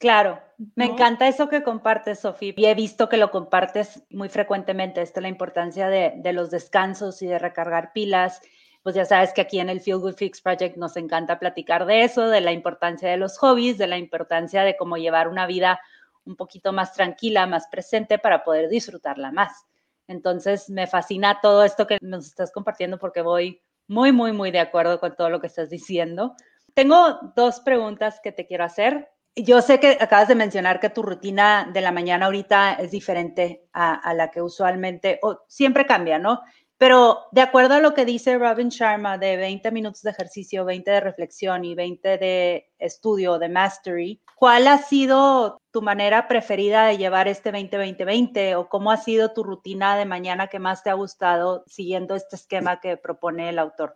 [0.02, 0.42] Claro,
[0.76, 5.22] me encanta eso que compartes, Sofía, y he visto que lo compartes muy frecuentemente, esta
[5.22, 8.42] la importancia de, de, los descansos y de recargar pilas.
[8.82, 12.02] Pues ya sabes que aquí en el Feel Good Fix Project nos encanta platicar de
[12.02, 15.80] eso, de la importancia de los hobbies, de la importancia de cómo llevar una vida
[16.26, 19.68] un poquito más tranquila, más presente para poder disfrutarla más.
[20.08, 24.62] Entonces, me fascina todo esto que nos estás compartiendo porque voy muy, muy, muy de
[24.62, 26.36] acuerdo con todo lo que estás diciendo.
[26.74, 29.12] Tengo dos preguntas que te quiero hacer.
[29.36, 33.66] Yo sé que acabas de mencionar que tu rutina de la mañana ahorita es diferente
[33.72, 36.42] a, la que usualmente, o siempre cambia, ¿no?
[36.78, 40.92] Pero de acuerdo a lo que dice Robin Sharma de 20 minutos de ejercicio, 20
[40.92, 46.98] de reflexión y 20 de estudio, de mastery, ¿cuál ha sido tu manera preferida de
[46.98, 50.96] llevar este 20-20-20 o cómo ha sido tu rutina de mañana que más te ha
[50.96, 53.96] gustado siguiendo este esquema que propone el autor?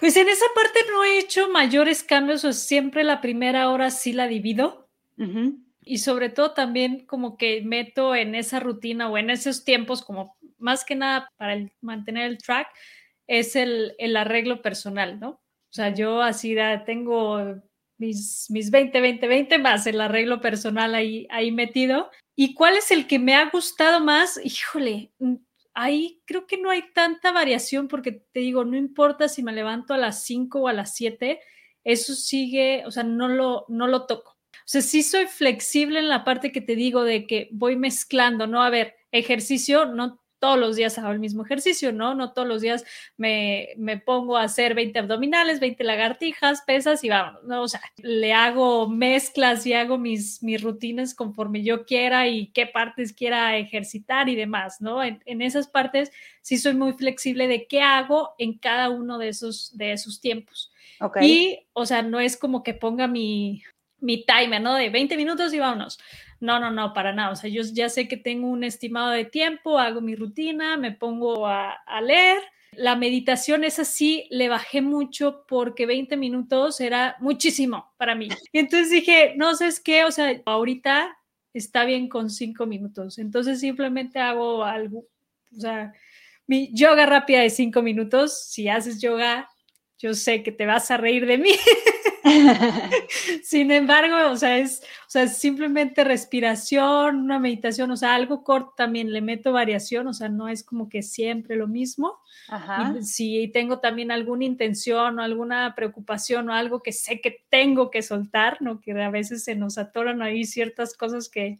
[0.00, 4.12] Pues en esa parte no he hecho mayores cambios, o siempre la primera hora sí
[4.12, 4.88] la divido.
[5.82, 10.38] Y sobre todo también como que meto en esa rutina o en esos tiempos, como
[10.56, 12.68] más que nada para mantener el track,
[13.26, 15.28] es el, arreglo personal, ¿no?
[15.30, 17.60] O sea, yo así tengo
[17.98, 22.10] mis, mis 20, 20, 20 más el arreglo personal ahí, ahí metido.
[22.34, 24.40] ¿Y cuál es el que me ha gustado más?
[24.42, 25.12] Híjole,
[25.80, 29.94] ahí creo que no hay tanta variación porque te digo, no importa si me levanto
[29.94, 31.40] a las 5 o a las 7,
[31.84, 34.32] eso sigue, o sea, no lo, no lo toco.
[34.52, 38.46] O sea, sí soy flexible en la parte que te digo de que voy mezclando,
[38.46, 38.62] ¿no?
[38.62, 42.14] A ver, ejercicio, no, todos los días hago el mismo ejercicio, ¿no?
[42.14, 42.84] No todos los días
[43.16, 47.62] me, me pongo a hacer 20 abdominales, 20 lagartijas, pesas y vamos, ¿no?
[47.62, 52.66] O sea, le hago mezclas y hago mis, mis rutinas conforme yo quiera y qué
[52.66, 55.04] partes quiera ejercitar y demás, ¿no?
[55.04, 59.28] En, en esas partes sí soy muy flexible de qué hago en cada uno de
[59.28, 60.72] esos, de esos tiempos.
[61.00, 61.30] Okay.
[61.30, 63.62] Y, o sea, no es como que ponga mi,
[64.00, 64.74] mi timer, ¿no?
[64.74, 65.98] De 20 minutos y vámonos.
[66.40, 67.30] No, no, no, para nada.
[67.32, 70.92] O sea, yo ya sé que tengo un estimado de tiempo, hago mi rutina, me
[70.92, 72.38] pongo a, leer.
[72.72, 78.28] La meditación es así, le bajé mucho porque 20 minutos era muchísimo para mí.
[78.52, 81.18] Y entonces dije, no sé qué, o sea, ahorita
[81.52, 83.18] está bien con 5 minutos.
[83.18, 85.04] Entonces simplemente hago algo,
[85.56, 85.92] o sea,
[86.46, 88.44] mi yoga rápida de 5 minutos.
[88.48, 89.48] Si haces yoga,
[89.98, 91.52] yo sé que te vas a reír de mí.
[93.42, 98.74] Sin embargo, o sea, es, o sea, simplemente respiración, una meditación, o sea, algo corto
[98.76, 102.18] también le meto variación, o sea, no es como que siempre lo mismo.
[103.02, 108.02] si tengo también alguna intención o alguna preocupación o algo que sé que tengo que
[108.02, 108.80] soltar, ¿no?
[108.80, 111.58] Que a veces se nos atoran ahí ciertas cosas que,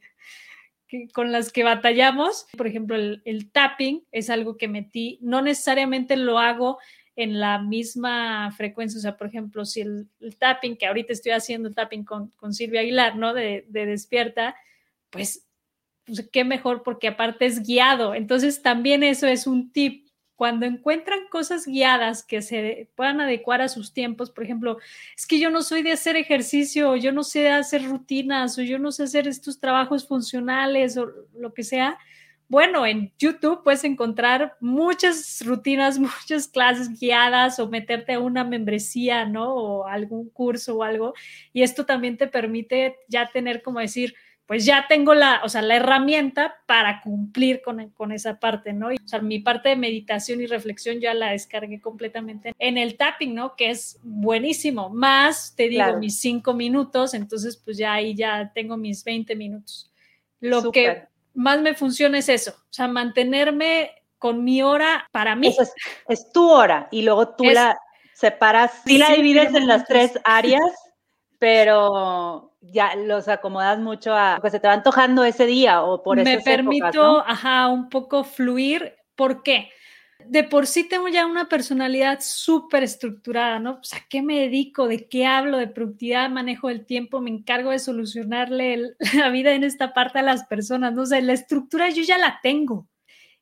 [1.13, 2.47] con las que batallamos.
[2.57, 6.79] Por ejemplo, el, el, tapping es algo que metí, no necesariamente lo hago
[7.17, 8.99] en la misma frecuencia.
[8.99, 12.81] O sea, por ejemplo, si el, tapping, que ahorita estoy haciendo tapping con, con Silvia
[12.81, 13.35] Aguilar, ¿no?
[13.35, 14.57] De, de despierta,
[15.11, 15.47] pues,
[16.05, 18.15] pues, qué mejor porque aparte es guiado.
[18.15, 20.09] Entonces, también eso es un tip.
[20.35, 24.79] Cuando encuentran cosas guiadas que se puedan adecuar a sus tiempos, por ejemplo,
[25.15, 28.79] es que yo no soy de hacer ejercicio, yo no sé hacer rutinas, o yo
[28.79, 31.99] no sé hacer estos trabajos funcionales o lo que sea,
[32.51, 39.25] bueno, en YouTube puedes encontrar muchas rutinas, muchas clases guiadas o meterte a una membresía,
[39.25, 39.55] ¿no?
[39.55, 41.15] O algún curso o algo.
[41.53, 45.63] Y esto también te permite ya tener como decir, pues ya tengo la, o sea,
[45.63, 48.89] la herramienta para cumplir con, con esa parte, ¿no?
[48.89, 53.33] o sea, mi parte de meditación y reflexión ya la descargué completamente en el tapping,
[53.33, 53.55] ¿no?
[53.55, 54.91] Que es buenísimo.
[54.91, 59.89] Más, te digo, mis cinco minutos, entonces pues ya ahí ya tengo mis 20 minutos.
[60.41, 61.10] Lo que
[61.41, 65.57] más me funciona es eso, o sea, mantenerme con mi hora para mí.
[66.09, 67.79] es, tu hora y luego tú la
[68.13, 70.63] separas, sí la divides en las tres áreas,
[71.39, 76.19] pero ya los acomodas mucho a que se te va antojando ese día o por
[76.19, 76.31] eso.
[76.31, 78.95] Me permito, ajá, un poco fluir.
[79.17, 79.71] ¿Por qué?
[80.29, 83.73] De por sí tengo ya una personalidad súper estructurada, ¿no?
[83.81, 84.89] O sea, ¿qué me dedico?
[84.89, 85.59] ¿De qué hablo?
[85.59, 90.23] De productividad, manejo del tiempo, me encargo de solucionarle la vida en esta parte a
[90.23, 91.03] las personas, ¿no?
[91.03, 92.89] O sea, la estructura yo ya la tengo.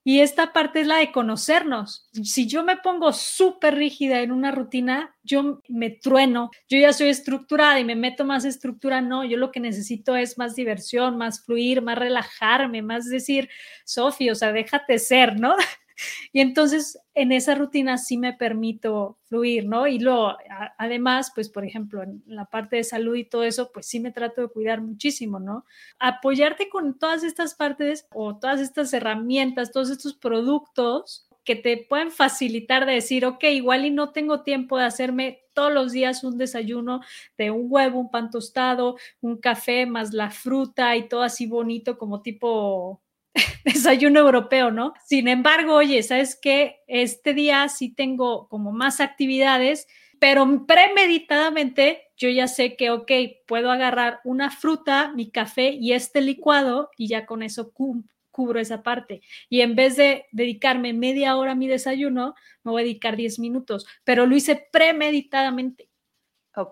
[0.05, 2.09] Y esta parte es la de conocernos.
[2.23, 6.51] Si yo me pongo súper rígida en una rutina, yo me trueno.
[6.67, 9.03] Yo ya soy estructurada y me meto más estructura.
[9.03, 13.51] No, yo lo que necesito es más diversión, más fluir, más relajarme, más decir,
[13.85, 15.55] Sofía, o sea, déjate ser, ¿no?
[16.33, 19.87] Y entonces en esa rutina sí me permito fluir, ¿no?
[19.87, 20.37] Y luego,
[20.79, 24.13] además, pues, por ejemplo, en la parte de salud y todo eso, pues sí me
[24.13, 25.65] trato de cuidar muchísimo, ¿no?
[25.99, 32.11] Apoyarte con todas estas partes o todas estas herramientas, todos estos productos que te pueden
[32.11, 36.37] facilitar de decir, ok, igual y no tengo tiempo de hacerme todos los días un
[36.37, 37.01] desayuno
[37.39, 41.97] de un huevo, un pan tostado, un café, más la fruta y todo así bonito
[41.99, 43.01] como tipo
[43.65, 44.95] desayuno europeo, ¿no?
[45.05, 46.81] Sin embargo, oye, ¿sabes qué?
[46.87, 49.87] Este día sí tengo como más actividades,
[50.19, 53.11] pero premeditadamente yo ya sé que, ok,
[53.47, 58.83] puedo agarrar una fruta, mi café y este licuado y ya con eso cubro esa
[58.83, 59.21] parte.
[59.49, 63.39] Y en vez de dedicarme media hora a mi desayuno, me voy a dedicar 10
[63.39, 65.88] minutos, pero lo hice premeditadamente.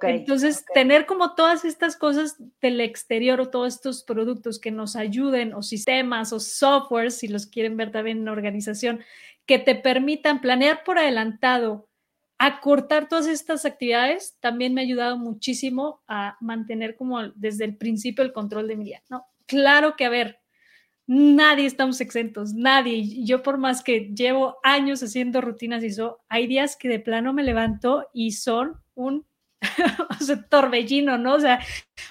[0.03, 5.55] Entonces, tener como todas estas cosas del exterior o todos estos productos que nos ayuden
[5.55, 9.01] o sistemas o softwares, si los quieren ver también en organización,
[9.47, 11.89] que te permitan planear por adelantado,
[12.39, 18.25] acortar todas estas actividades, también me ha ayudado muchísimo a mantener como desde el principio
[18.25, 19.27] el control de mi día, ¿no?
[19.47, 20.41] Claro que, a ver,
[21.07, 23.25] nadie estamos exentos, nadie.
[23.25, 27.33] Yo por más que llevo años haciendo rutinas y eso, hay días que de plano
[27.33, 29.25] me levanto y son un
[30.21, 31.35] o sea, torbellino, ¿no?
[31.35, 31.61] O sea,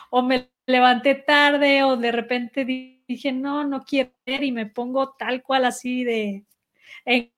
[0.10, 5.16] o me levanté tarde o de repente dije, no, no quiero ver y me pongo
[5.18, 6.46] tal cual así de
[7.06, 7.32] en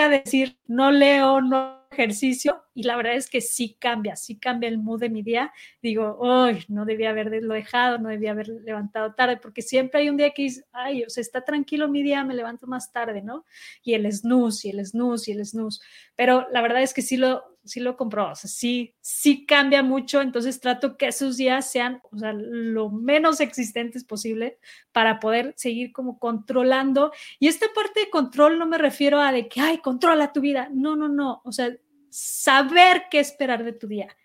[0.00, 4.68] a decir, no leo, no ejercicio, y la verdad es que sí cambia, sí cambia
[4.68, 5.52] el mood de mi día.
[5.80, 10.16] Digo, hoy no debía haberlo dejado, no debía haber levantado tarde, porque siempre hay un
[10.16, 13.44] día que dice, ay, o sea, está tranquilo mi día, me levanto más tarde, ¿no?
[13.82, 15.80] Y el snooze, y el snooze, y el snooze.
[16.16, 19.82] Pero la verdad es que sí lo, sí lo compró, o sea, sí, sí cambia
[19.82, 24.58] mucho, entonces trato que esos días sean, o sea, lo menos existentes posible
[24.92, 27.12] para poder seguir como controlando.
[27.38, 30.68] Y esta parte de control no me refiero a de que, ay, controla tu vida,
[30.72, 31.74] no, no, no, o sea,
[32.14, 34.16] saber qué esperar de tu día,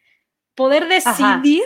[0.53, 1.63] poder decidir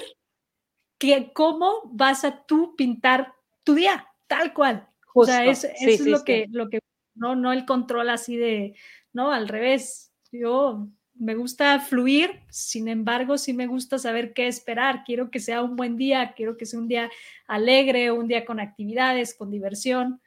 [0.98, 3.34] que, cómo vas a tú pintar
[3.66, 4.88] tu día, tal cual.
[5.14, 6.80] O sea, eso, es lo, Que, lo que,
[7.14, 8.76] no, no el control así de,
[9.12, 10.14] no, al revés.
[10.32, 15.04] Yo me gusta fluir, sin embargo, sí me gusta saber qué esperar.
[15.06, 17.12] Quiero que sea un buen día, quiero que sea un día
[17.48, 20.22] alegre, un día con actividades, con diversión.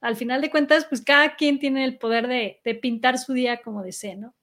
[0.00, 3.82] Al final de cuentas, pues cada quien tiene el poder de, pintar su día como
[3.82, 4.34] desee, ¿no?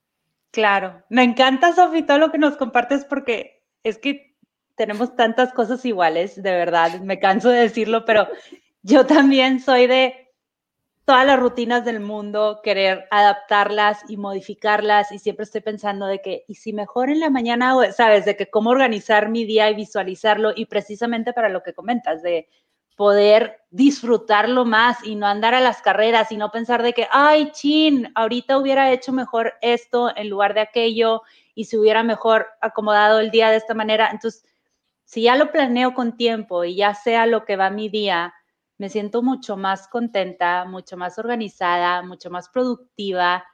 [0.55, 4.37] Claro, me encanta, Sofi, todo lo que nos compartes porque es que
[4.77, 8.29] tenemos tantas cosas iguales, de verdad, me canso de decirlo, pero
[8.81, 10.31] yo también soy de
[11.03, 16.45] todas las rutinas del mundo, querer adaptarlas y modificarlas y siempre estoy pensando de que,
[16.47, 20.53] y si mejor en la mañana, sabes, de que cómo organizar mi día y visualizarlo
[20.55, 22.47] y precisamente para lo que comentas, de
[22.95, 27.51] poder disfrutarlo más y no andar a las carreras y no pensar de que, ay,
[27.51, 31.21] chin, ahorita hubiera hecho mejor esto en lugar de aquello
[31.53, 34.09] y si hubiera mejor acomodado el día de esta manera.
[34.11, 34.45] Entonces,
[35.03, 38.33] si ya lo planeo con tiempo y ya sea lo que va mi día,
[38.77, 43.45] me siento mucho más contenta, mucho más organizada, mucho más productiva.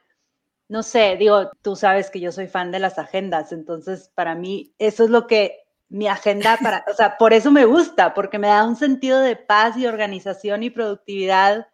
[0.68, 4.74] No sé, digo, tú sabes que yo soy fan de las agendas, entonces para mí
[4.78, 5.61] eso es lo que
[5.92, 9.36] mi agenda para, o sea, por eso me gusta, porque me da un sentido de
[9.36, 11.68] paz y organización y productividad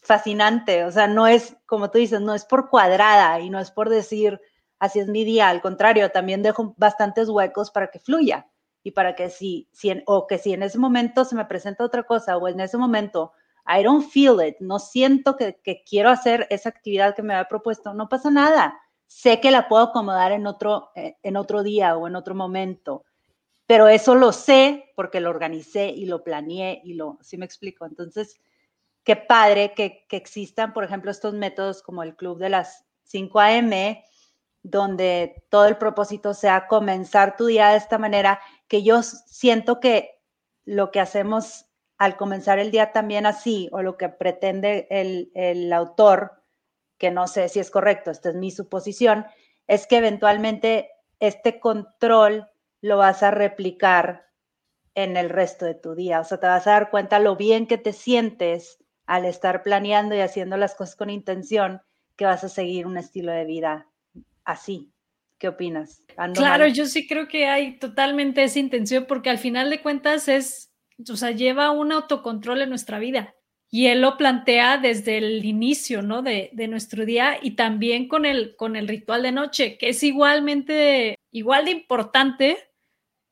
[0.00, 0.84] fascinante.
[0.84, 3.90] O sea, no es, como tú dices, no es por cuadrada y no es por
[3.90, 4.40] decir,
[4.80, 8.48] así es mi día, al contrario, también dejo bastantes huecos para que fluya
[8.82, 11.84] y para que si, si en, o que si en ese momento se me presenta
[11.84, 13.32] otra cosa o en ese momento
[13.68, 17.48] I don't feel it, no siento que, que quiero hacer esa actividad que me había
[17.48, 18.80] propuesto, no pasa nada.
[19.06, 23.04] Sé que la puedo acomodar en otro, eh, en otro día o en otro momento,
[23.68, 27.84] pero eso lo sé porque lo organicé y lo planeé y lo, ¿sí me explico?
[27.84, 28.40] Entonces,
[29.04, 33.40] qué padre que, que existan, por ejemplo, estos métodos como el club de las 5
[33.40, 34.02] a.m.,
[34.62, 40.22] donde todo el propósito sea comenzar tu día de esta manera, que yo siento que
[40.64, 41.66] lo que hacemos
[41.98, 46.42] al comenzar el día también así, o lo que pretende el, autor,
[46.96, 49.26] que no sé si es correcto, esta es mi suposición,
[49.66, 50.90] es que eventualmente
[51.20, 52.48] este control
[52.80, 54.28] lo vas a replicar
[54.94, 56.20] en el resto de tu día.
[56.20, 60.14] O sea, te vas a dar cuenta lo bien que te sientes al estar planeando
[60.14, 61.80] y haciendo las cosas con intención,
[62.16, 63.88] que vas a seguir un estilo de vida
[64.44, 64.92] así.
[65.38, 66.02] ¿Qué opinas?
[66.34, 70.72] claro, yo sí creo que hay totalmente esa intención porque al final de cuentas es,
[71.08, 73.36] o sea, lleva un autocontrol en nuestra vida
[73.70, 76.22] y él lo plantea desde el inicio, ¿no?
[76.22, 80.02] De, de, nuestro día y también con el, con el ritual de noche, que es
[80.02, 82.67] igualmente, igual de importante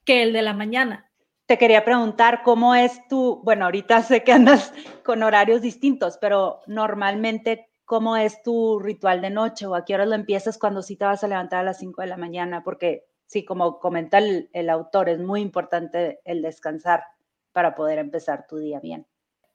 [0.06, 1.10] que el de la mañana.
[1.44, 4.72] Te quería preguntar cómo es tu, bueno, ahorita sé que andas
[5.04, 10.06] con horarios distintos, pero normalmente, cómo es tu ritual de noche o a qué hora
[10.06, 13.04] lo empiezas cuando sí te vas a levantar a las 5 de la mañana, porque
[13.26, 17.04] sí, como comenta el, el, autor, es muy importante el descansar
[17.52, 19.06] para poder empezar tu día bien.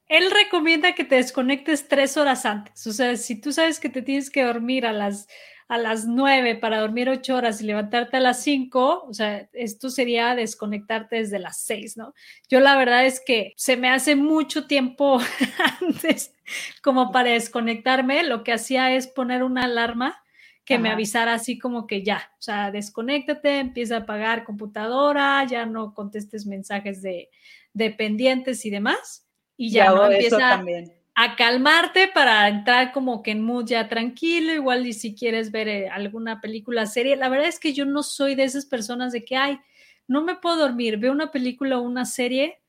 [0.08, 2.86] Él recomienda que te desconectes tres horas antes.
[2.86, 5.28] O sea, si tú sabes que te tienes que dormir a las,
[5.72, 9.90] a las 9 para dormir ocho horas y levantarte a las 5, o sea, esto
[9.90, 12.14] sería desconectarte desde las 6, ¿no?
[12.50, 15.22] Yo la verdad es que se me hace mucho tiempo
[15.82, 16.34] antes
[16.84, 20.22] como para desconectarme, lo que hacía es poner una alarma
[20.66, 25.66] que me avisara así como que ya, o sea, desconéctate, empieza a apagar computadora, ya
[25.66, 27.30] no contestes mensajes de,
[27.98, 30.62] pendientes y demás, y ya, no empieza
[31.24, 35.68] a calmarte para entrar como que en mood ya tranquilo, igual y si quieres ver
[35.68, 39.24] eh, alguna película, serie, la verdad es que yo no soy de esas personas de
[39.24, 39.60] que, ay,
[40.08, 42.62] no me puedo dormir, veo una película o una serie,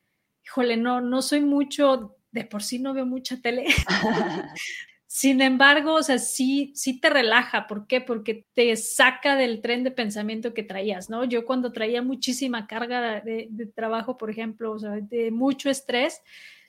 [0.45, 3.67] híjole, no, no soy mucho de por sí no veo mucha tele.
[5.07, 7.67] Sin embargo, o sea, sí, sí te relaja.
[7.67, 8.01] ¿Por qué?
[8.01, 11.23] Porque te saca del tren de pensamiento que traías, ¿no?
[11.23, 16.23] Yo cuando traía muchísima carga de, trabajo, por ejemplo, o sea, de mucho estrés,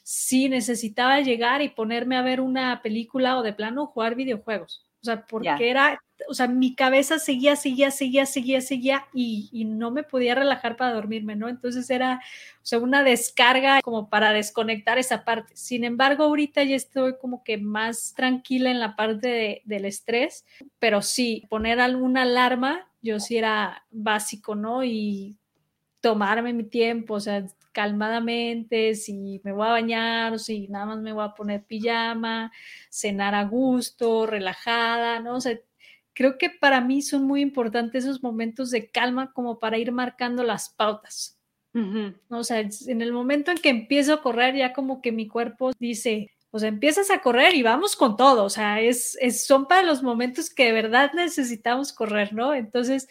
[0.04, 4.84] sí necesitaba llegar y ponerme a ver una película o de plano jugar videojuegos.
[4.84, 9.50] O o sea, porque era, o sea, mi cabeza seguía, seguía, seguía, seguía, seguía y,
[9.52, 11.48] y, no me podía relajar para dormirme, ¿no?
[11.48, 12.22] Entonces era,
[12.62, 15.54] o sea, una descarga como para desconectar esa parte.
[15.56, 20.46] Sin embargo, ahorita ya estoy como que más tranquila en la parte del estrés,
[20.78, 24.84] pero sí, poner alguna alarma, yo sí era básico, ¿no?
[24.84, 25.36] Y
[26.00, 30.98] tomarme mi tiempo, o sea, calmadamente, si me voy a bañar o si nada más
[31.00, 32.52] me voy a poner pijama,
[32.88, 35.36] cenar a gusto, relajada, ¿no?
[35.36, 35.58] O sea,
[36.14, 40.42] creo que para mí son muy importantes esos momentos de calma como para ir marcando
[40.44, 41.38] las pautas.
[42.28, 45.72] O sea, en el momento en que empiezo a correr, ya como que mi cuerpo
[45.78, 49.66] dice, o sea, empiezas a correr y vamos con todo, o sea, es, es, son
[49.66, 52.54] para los momentos que de verdad necesitamos correr, ¿no?
[52.54, 53.08] Entonces,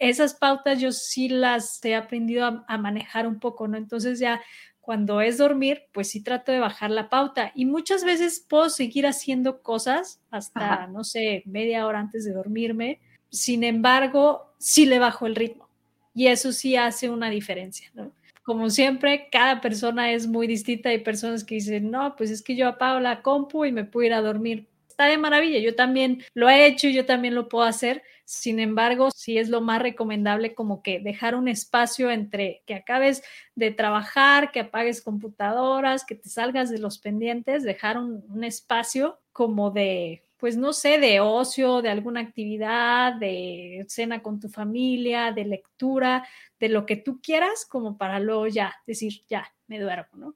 [0.00, 3.76] esas pautas yo sí las he aprendido a, manejar un poco, ¿no?
[3.76, 4.40] Entonces ya
[4.80, 9.06] cuando es dormir, pues sí trato de bajar la pauta y muchas veces puedo seguir
[9.06, 12.98] haciendo cosas hasta, no sé, media hora antes de dormirme.
[13.28, 15.68] Sin embargo, sí le bajo el ritmo
[16.12, 18.10] y eso sí hace una diferencia, ¿no?
[18.42, 20.88] Como siempre, cada persona es muy distinta.
[20.88, 24.06] Hay personas que dicen, no, pues es que yo apago la compu y me puedo
[24.06, 24.68] ir a dormir.
[24.88, 28.60] Está de maravilla, yo también lo he hecho y yo también lo puedo hacer, sin
[28.60, 33.24] embargo, sí es lo más recomendable como que dejar un espacio entre que acabes
[33.56, 39.72] de trabajar, que apagues computadoras, que te salgas de los pendientes, dejar un, espacio como
[39.72, 45.44] de, pues no sé, de ocio, de alguna actividad, de cena con tu familia, de
[45.44, 46.26] lectura,
[46.58, 50.34] de lo que tú quieras, como para luego ya decir, ya, me duermo, ¿no?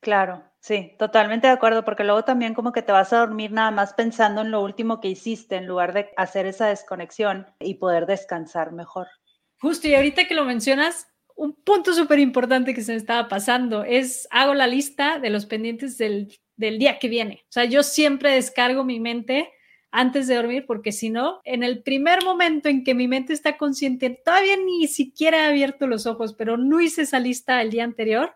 [0.00, 3.70] Claro, sí, totalmente de acuerdo, porque luego también como que te vas a dormir nada
[3.70, 8.04] más pensando en lo último que hiciste en lugar de hacer esa desconexión y poder
[8.04, 9.08] descansar mejor.
[9.58, 13.82] Justo, y ahorita que lo mencionas, un punto súper importante que se me estaba pasando
[13.82, 17.42] es, hago la lista de los pendientes del, del día que viene.
[17.44, 19.50] O sea, yo siempre descargo mi mente
[19.90, 23.56] antes de dormir, porque si no, en el primer momento en que mi mente está
[23.56, 27.84] consciente, todavía ni siquiera he abierto los ojos, pero no hice esa lista el día
[27.84, 28.34] anterior,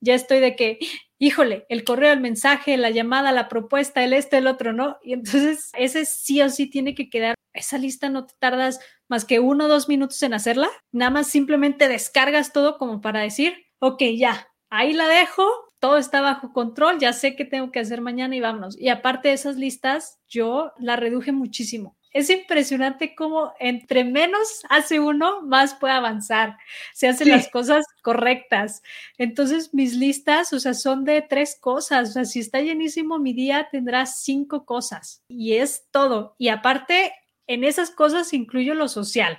[0.00, 0.78] ya estoy de que,
[1.18, 4.98] híjole, el correo, el mensaje, la llamada, la propuesta, el este, el otro, ¿no?
[5.02, 7.34] Y entonces ese sí o sí tiene que quedar.
[7.52, 10.68] Esa lista no te tardas más que uno o dos minutos en hacerla.
[10.92, 15.44] Nada más simplemente descargas todo como para decir, ok, ya, ahí la dejo,
[15.80, 18.78] todo está bajo control, ya sé qué tengo que hacer mañana y vámonos.
[18.78, 24.98] Y aparte de esas listas, yo la reduje muchísimo es impresionante cómo entre menos hace
[24.98, 26.56] uno, más puede avanzar.
[26.92, 28.82] Se hacen las cosas correctas.
[29.16, 32.10] Entonces, mis listas, o sea, son de tres cosas.
[32.10, 35.22] O sea, si está llenísimo mi día, tendrá cinco cosas.
[35.28, 36.34] Y es todo.
[36.38, 37.12] Y aparte,
[37.46, 39.38] en esas cosas incluyo lo social.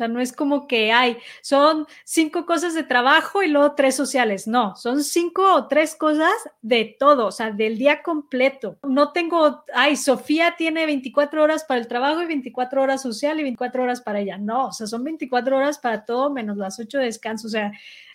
[0.00, 3.94] O sea, no es como que hay, son cinco cosas de trabajo y luego tres
[3.94, 4.46] sociales.
[4.46, 6.32] No, son cinco o tres cosas
[6.62, 8.78] de todo, o sea, del día completo.
[8.82, 13.42] No tengo, ay, Sofía tiene 24 horas para el trabajo y 24 horas social y
[13.42, 14.38] 24 horas para ella.
[14.38, 17.48] No, o sea, son 24 horas para todo menos las ocho de descanso.
[17.48, 17.70] O sea,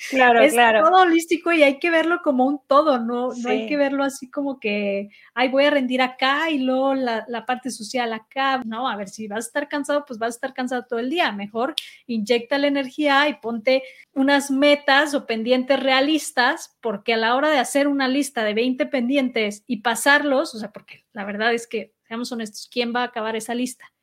[0.09, 3.77] claro, es todo holístico y hay que verlo como un todo, no, no hay que
[3.77, 8.11] verlo así como que, ay, voy a rendir acá y luego la, la parte social
[8.11, 8.63] acá.
[8.65, 11.11] No, a ver, si vas a estar cansado, pues vas a estar cansado todo el
[11.11, 11.31] día.
[11.31, 11.74] Mejor
[12.07, 17.59] inyecta la energía y ponte unas metas o pendientes realistas, porque a la hora de
[17.59, 21.93] hacer una lista de 20 pendientes y pasarlos, o sea, porque la verdad es que,
[22.07, 23.94] seamos honestos, ¿quién va a acabar esa lista?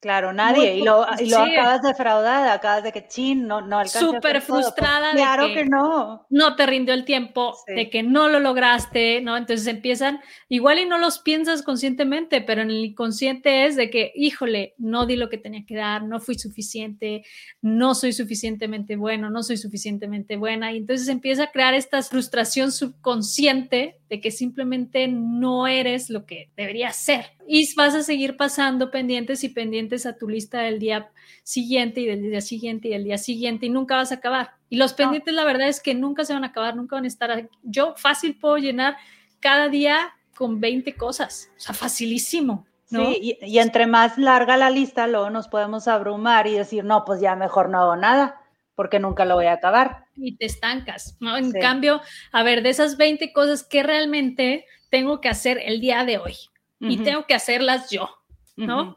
[0.00, 0.78] Claro, nadie.
[0.78, 3.86] y lo, y lo acabas defraudada, acabas de que chin, no, no.
[3.86, 5.12] Súper pues frustrada.
[5.12, 6.26] claro que, no.
[6.30, 9.36] No te rindió el tiempo, de que no lo lograste, ¿no?
[9.36, 14.10] Entonces empiezan, igual y no los piensas conscientemente, pero en el inconsciente es de que,
[14.14, 17.22] híjole, no di lo que tenía que dar, no fui suficiente,
[17.60, 20.72] no soy suficientemente bueno, no soy suficientemente buena.
[20.72, 26.50] Y entonces empieza a crear esta frustración subconsciente de que simplemente no eres lo que
[26.56, 27.26] deberías ser.
[27.46, 31.10] Y vas a seguir pasando pendientes y pendientes a tu lista del día
[31.42, 34.52] siguiente y del día siguiente y del día siguiente y nunca vas a acabar.
[34.68, 37.08] Y los pendientes, la verdad es que nunca se van a acabar, nunca van a
[37.08, 37.48] estar.
[37.62, 38.96] Yo fácil puedo llenar
[39.40, 42.66] cada día con 20 cosas, o sea, facilísimo.
[42.90, 43.06] ¿no?
[43.12, 47.20] Sí, y, entre más larga la lista, luego nos podemos abrumar y decir, no, pues
[47.20, 48.40] ya mejor no hago nada
[48.74, 50.06] porque nunca lo voy a acabar.
[50.16, 51.36] Y te estancas, ¿no?
[51.36, 52.00] En cambio,
[52.32, 56.36] a ver, de esas 20 cosas que realmente tengo que hacer el día de hoy
[56.80, 58.08] y tengo que hacerlas yo,
[58.56, 58.96] ¿no?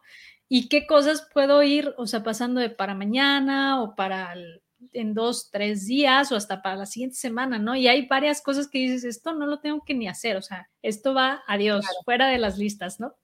[0.56, 4.36] Y qué cosas puedo ir, o sea, pasando de para mañana o para
[4.92, 7.76] en dos, tres días o hasta para la siguiente semana, ¿no?
[7.76, 10.70] Y hay varias cosas que dices, esto no lo tengo que ni hacer, o sea,
[10.84, 13.16] esto va a Dios, fuera de las listas, ¿no?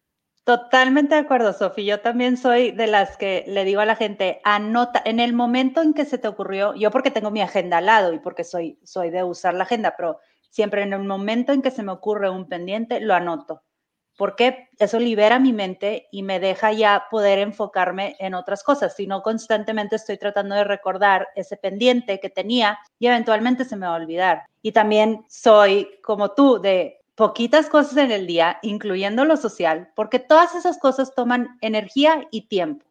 [0.44, 1.86] Totalmente de acuerdo, Sofi.
[1.86, 5.84] Yo también soy de las que le digo a la gente, anota, en el momento
[5.84, 8.80] en que se te ocurrió, yo porque tengo mi agenda al lado y porque soy,
[8.84, 10.18] soy de usar la agenda, pero
[10.50, 13.62] siempre en el momento en que se me ocurre un pendiente, lo anoto.
[14.20, 19.08] Porque eso libera mi mente y me deja ya poder enfocarme en otras cosas, si
[19.08, 23.94] no constantemente estoy tratando de recordar ese pendiente que tenía y eventualmente se me va
[23.94, 24.44] a olvidar.
[24.62, 30.20] Y también soy como tú de poquitas cosas en el día, incluyendo lo social, porque
[30.20, 32.86] todas esas cosas toman energía y tiempo.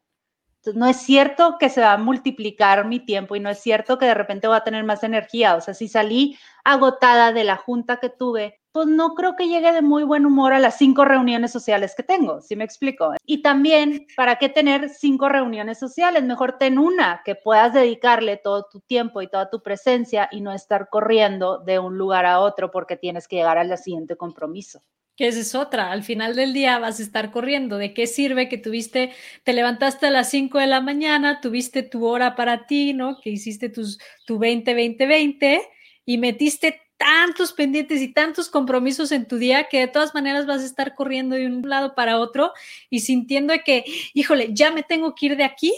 [0.74, 4.06] No es cierto que se va a multiplicar mi tiempo y no es cierto que
[4.06, 5.56] de repente voy a tener más energía.
[5.56, 9.72] O sea, si salí agotada de la junta que tuve, pues no creo que llegue
[9.72, 13.14] de muy buen humor a las cinco reuniones sociales que tengo, ¿sí me explico?
[13.24, 16.22] Y también, ¿para qué tener cinco reuniones sociales?
[16.24, 20.52] Mejor ten una que puedas dedicarle todo tu tiempo y toda tu presencia y no
[20.52, 24.82] estar corriendo de un lugar a otro porque tienes que llegar al siguiente compromiso
[25.18, 25.90] que esa es otra.
[25.90, 27.76] Al final del día vas a estar corriendo.
[27.76, 29.10] ¿De qué sirve que tuviste,
[29.42, 33.20] te levantaste a las 5 de la mañana, tuviste tu hora para ti, ¿no?
[33.20, 35.62] Que hiciste tus, tu 20, 20, 20
[36.06, 40.62] y metiste tantos pendientes y tantos compromisos en tu día que de todas maneras vas
[40.62, 42.52] a estar corriendo de un lado para otro
[42.90, 45.72] y sintiendo que, híjole, ya me tengo que ir de aquí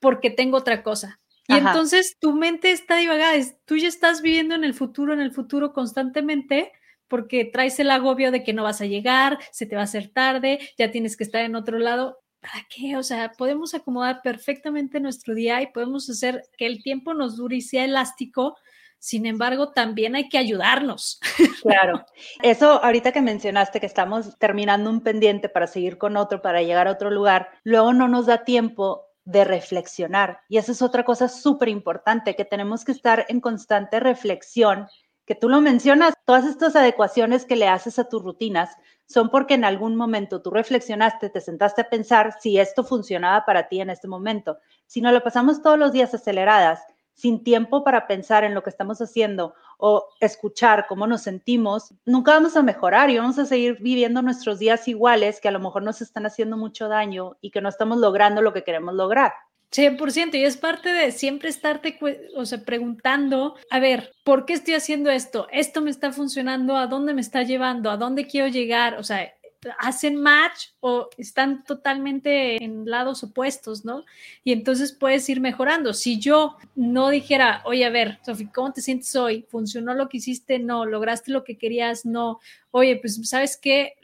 [0.00, 1.20] porque tengo otra cosa.
[1.46, 3.34] Y entonces tu mente está divagada,
[3.66, 6.72] tú ya estás viviendo en el futuro, en el futuro constantemente
[7.06, 10.08] porque traes el agobio de que no vas a llegar, se te va a hacer
[10.08, 12.18] tarde, ya tienes que estar en otro lado.
[12.40, 12.96] ¿Para qué?
[12.96, 17.56] O sea, podemos acomodar perfectamente nuestro día y podemos hacer que el tiempo nos dure
[17.56, 18.56] y sea elástico.
[19.04, 21.20] Sin embargo, también hay que ayudarnos.
[21.62, 22.04] Claro.
[22.42, 26.88] Eso ahorita que mencionaste que estamos terminando un pendiente para seguir con otro, para llegar
[26.88, 30.40] a otro lugar, luego no nos da tiempo de reflexionar.
[30.48, 34.88] Y esa es otra cosa súper importante, que tenemos que estar en constante reflexión
[35.26, 38.76] que tú lo mencionas, todas estas adecuaciones que le haces a tus rutinas
[39.06, 43.68] son porque en algún momento tú reflexionaste, te sentaste a pensar si esto funcionaba para
[43.68, 44.58] ti en este momento.
[44.86, 46.82] Si no lo pasamos todos los días aceleradas,
[47.14, 52.32] sin tiempo para pensar en lo que estamos haciendo o escuchar cómo nos sentimos, nunca
[52.32, 55.82] vamos a mejorar y vamos a seguir viviendo nuestros días iguales que a lo mejor
[55.82, 59.32] nos están haciendo mucho daño y que no estamos logrando lo que queremos lograr.
[59.74, 61.98] 100%, y es parte de siempre estarte,
[62.36, 65.48] o sea, preguntando, a ver, ¿por qué estoy haciendo esto?
[65.50, 66.76] ¿Esto me está funcionando?
[66.76, 67.90] ¿A dónde me está llevando?
[67.90, 68.94] ¿A dónde quiero llegar?
[68.98, 69.34] O sea,
[69.78, 74.04] hacen match o están totalmente en lados opuestos, ¿no?
[74.42, 75.94] Y entonces puedes ir mejorando.
[75.94, 79.46] Si yo no dijera, oye, a ver, Sofi, ¿cómo te sientes hoy?
[79.48, 80.58] ¿Funcionó lo que hiciste?
[80.58, 80.86] No.
[80.86, 82.04] ¿Lograste lo que querías?
[82.04, 82.40] No.
[82.70, 83.94] Oye, pues, ¿sabes qué?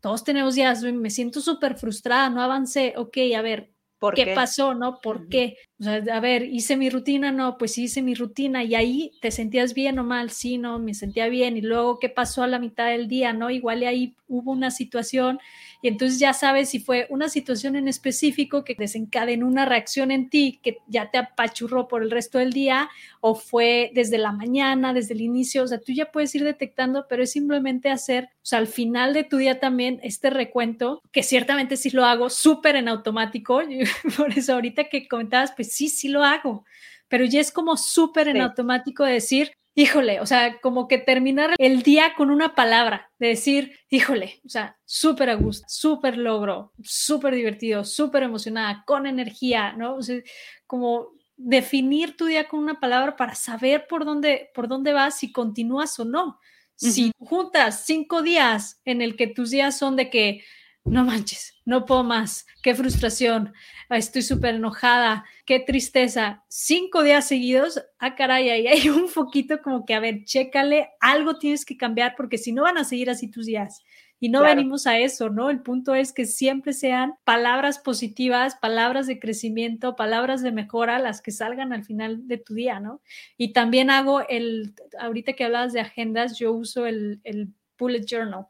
[0.00, 2.94] Todos tenemos días, me siento súper frustrada, no avancé.
[2.96, 3.73] Ok, a ver,
[4.12, 5.00] qué, pasó, ¿no?
[5.00, 5.56] ¿Por qué?
[5.80, 9.30] O sea, a ver, hice mi rutina, no, pues hice mi rutina y ahí te
[9.30, 12.58] sentías bien o mal, sí, no, me sentía bien y luego qué pasó a la
[12.58, 13.48] mitad del día, ¿no?
[13.50, 15.38] Igual ahí hubo una situación
[15.84, 20.30] y entonces ya sabes si fue una situación en específico que desencadenó una reacción en
[20.30, 22.88] ti que ya te apachurró por el resto del día
[23.20, 27.04] o fue desde la mañana, desde el inicio, o sea, tú ya puedes ir detectando,
[27.06, 31.22] pero es simplemente hacer, o sea, al final de tu día también este recuento, que
[31.22, 33.60] ciertamente sí lo hago súper en automático,
[34.16, 36.64] por eso ahorita que comentabas, pues sí, sí lo hago,
[37.08, 41.82] pero ya es como súper en automático decir, híjole, o sea, como que terminar el
[41.82, 47.34] día con una palabra, de decir, híjole, o sea, súper a gusto, súper logro, súper
[47.34, 49.96] divertido, súper emocionada, con energía, ¿no?
[49.96, 50.20] O sea,
[50.66, 55.32] como definir tu día con una palabra para saber por dónde, por dónde vas, si
[55.32, 56.38] continúas o no.
[56.76, 60.44] Si juntas cinco días en el que tus días son de que
[60.84, 63.54] no manches, no puedo más, qué frustración,
[63.88, 66.44] estoy súper enojada, qué tristeza.
[66.48, 71.38] Cinco días seguidos, ah, caray, ahí hay un poquito como que, a ver, chécale, algo
[71.38, 73.82] tienes que cambiar porque si no van a seguir así tus días.
[74.20, 75.50] Y no venimos a eso, ¿no?
[75.50, 81.20] El punto es que siempre sean palabras positivas, palabras de crecimiento, palabras de mejora, las
[81.20, 83.02] que salgan al final de tu día, ¿no?
[83.36, 88.46] Y también hago el, ahorita que hablabas de agendas, yo uso el, el bullet journal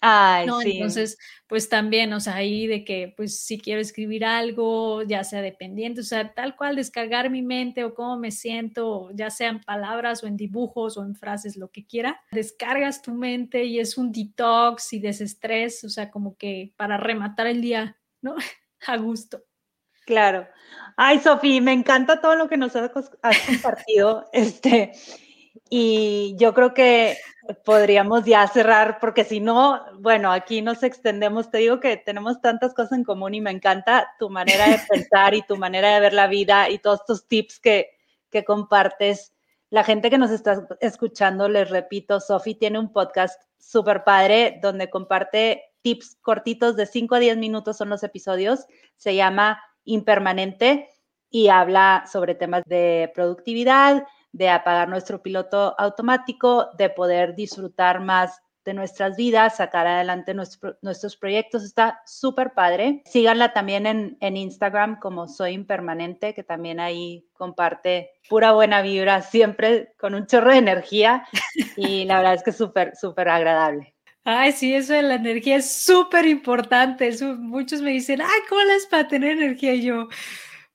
[0.00, 0.60] Ay, ¿no?
[0.60, 0.72] sí.
[0.72, 5.42] Entonces, pues también, o sea, ahí de que, pues si quiero escribir algo, ya sea
[5.42, 9.60] dependiente, o sea, tal cual descargar mi mente o cómo me siento, ya sea en
[9.60, 13.98] palabras o en dibujos o en frases, lo que quiera, descargas tu mente y es
[13.98, 18.36] un detox y desestrés, o sea, como que para rematar el día, ¿no?
[18.86, 19.44] A gusto.
[20.06, 20.48] Claro.
[20.96, 22.90] Ay, Sofía, me encanta todo lo que nos has,
[23.46, 24.28] compartido.
[24.32, 24.92] este,
[25.72, 27.16] y yo creo que
[27.64, 31.48] podríamos ya cerrar, porque si no, bueno, aquí nos extendemos.
[31.48, 35.34] Te digo que tenemos tantas cosas en común y me encanta tu manera de pensar
[35.34, 37.90] y tu manera de ver la vida y todos tus tips que,
[38.30, 39.32] que compartes.
[39.70, 44.90] La gente que nos está escuchando, les repito, Sofi tiene un podcast súper padre donde
[44.90, 48.66] comparte tips cortitos de 5 a 10 minutos son los episodios.
[48.96, 50.88] Se llama Impermanente
[51.30, 58.40] y habla sobre temas de productividad, de apagar nuestro piloto automático, de poder disfrutar más
[58.64, 61.64] de nuestras vidas, sacar adelante nuestros proyectos.
[61.64, 63.02] Está súper padre.
[63.06, 69.22] Síganla también en, en, Instagram como Soy Impermanente, que también ahí comparte pura buena vibra,
[69.22, 71.26] siempre con un chorro de energía
[71.76, 73.94] y la verdad es que es súper, súper agradable.
[74.24, 77.10] Ay, sí, eso de la energía es súper importante.
[77.38, 79.74] Muchos me dicen, ay, ¿cómo es para tener energía?
[79.74, 80.08] Y yo,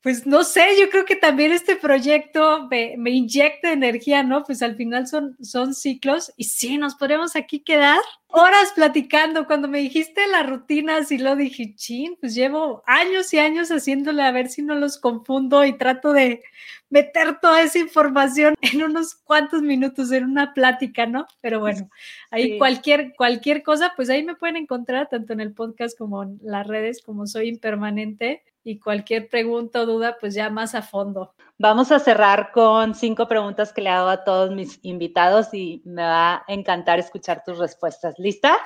[0.05, 4.43] pues no sé, yo creo que también este proyecto me, inyecta energía, ¿no?
[4.43, 7.97] Pues al final son, son ciclos y sí, nos podemos aquí quedar
[8.27, 9.47] horas platicando.
[9.47, 14.21] Cuando me dijiste las rutinas y lo dije, chin, pues llevo años y años haciéndole
[14.21, 16.43] a ver si no los confundo y trato de
[16.91, 21.25] meter toda esa información en unos cuantos minutos en una plática, ¿no?
[21.41, 21.89] Pero bueno,
[22.29, 26.39] ahí cualquier, cualquier cosa, pues ahí me pueden encontrar tanto en el podcast como en
[26.43, 31.35] las redes, como soy impermanente y cualquier pregunta o duda, pues ya más a fondo.
[31.59, 36.01] Vamos a cerrar con cinco preguntas que le hago a todos mis invitados y me
[36.01, 38.15] va a encantar escuchar tus respuestas.
[38.17, 38.57] ¿Lista?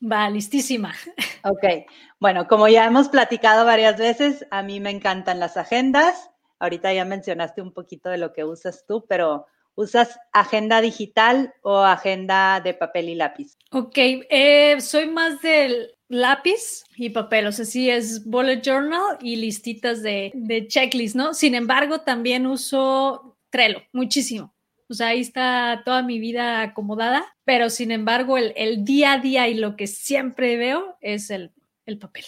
[0.00, 0.94] Va, listísima.
[1.44, 1.86] Ok,
[2.18, 6.30] bueno, como ya hemos platicado varias veces, a mí me encantan las agendas.
[6.58, 9.46] Ahorita ya mencionaste un poquito de lo que usas tú, pero
[9.76, 13.56] ¿usas agenda digital o agenda de papel y lápiz?
[13.70, 19.36] Ok, eh, soy más del lápiz y papel, o sea, sí es bullet journal y
[19.36, 21.34] listitas de, de checklist, ¿no?
[21.34, 24.54] Sin embargo, también uso Trello, muchísimo.
[24.90, 29.18] O sea, ahí está toda mi vida acomodada, pero sin embargo, el, el día a
[29.18, 31.52] día y lo que siempre veo es el,
[31.84, 32.24] el papel.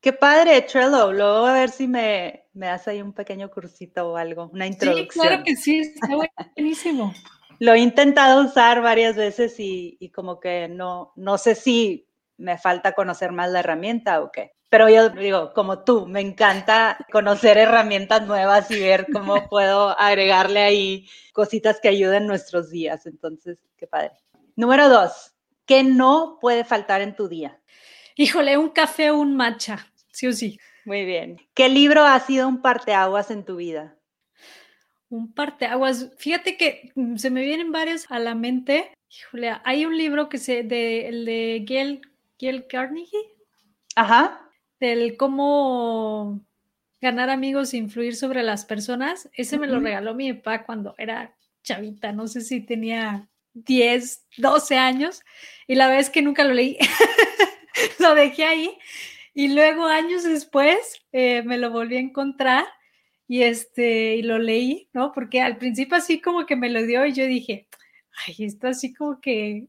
[0.00, 1.12] Qué padre, Trello.
[1.12, 5.08] Luego a ver si me, me das ahí un pequeño cursito o algo, una introducción.
[5.10, 6.08] Sí, claro que sí, está
[6.56, 7.12] buenísimo.
[7.58, 12.08] Lo he intentado usar varias veces y, y como que no, no sé si
[12.42, 14.52] me falta conocer más la herramienta o qué.
[14.68, 20.60] Pero yo digo, como tú, me encanta conocer herramientas nuevas y ver cómo puedo agregarle
[20.60, 23.06] ahí cositas que ayuden nuestros días.
[23.06, 24.12] Entonces, qué padre.
[24.56, 25.34] Número dos,
[25.66, 27.60] ¿qué no puede faltar en tu día?
[28.16, 30.58] Híjole, un café o un matcha, sí o sí.
[30.84, 31.36] Muy bien.
[31.54, 33.96] ¿Qué libro ha sido un parteaguas en tu vida?
[35.10, 36.10] Un parteaguas.
[36.18, 38.90] Fíjate que mm, se me vienen varios a la mente.
[39.10, 42.00] Híjole, hay un libro que se de el de Gail
[42.42, 43.36] Kiel Carnegie.
[43.94, 44.50] Ajá.
[44.80, 46.44] Del cómo
[47.00, 49.30] ganar amigos e influir sobre las personas.
[49.32, 54.76] Ese me lo regaló mi papá cuando era chavita, no sé si tenía 10, 12
[54.76, 55.22] años,
[55.68, 56.78] y la verdad es que nunca lo leí.
[58.00, 58.76] lo dejé ahí.
[59.34, 62.64] Y luego, años después, eh, me lo volví a encontrar
[63.28, 65.12] y, este, y lo leí, ¿no?
[65.12, 67.68] Porque al principio así como que me lo dio y yo dije,
[68.26, 69.68] ay, esto así como que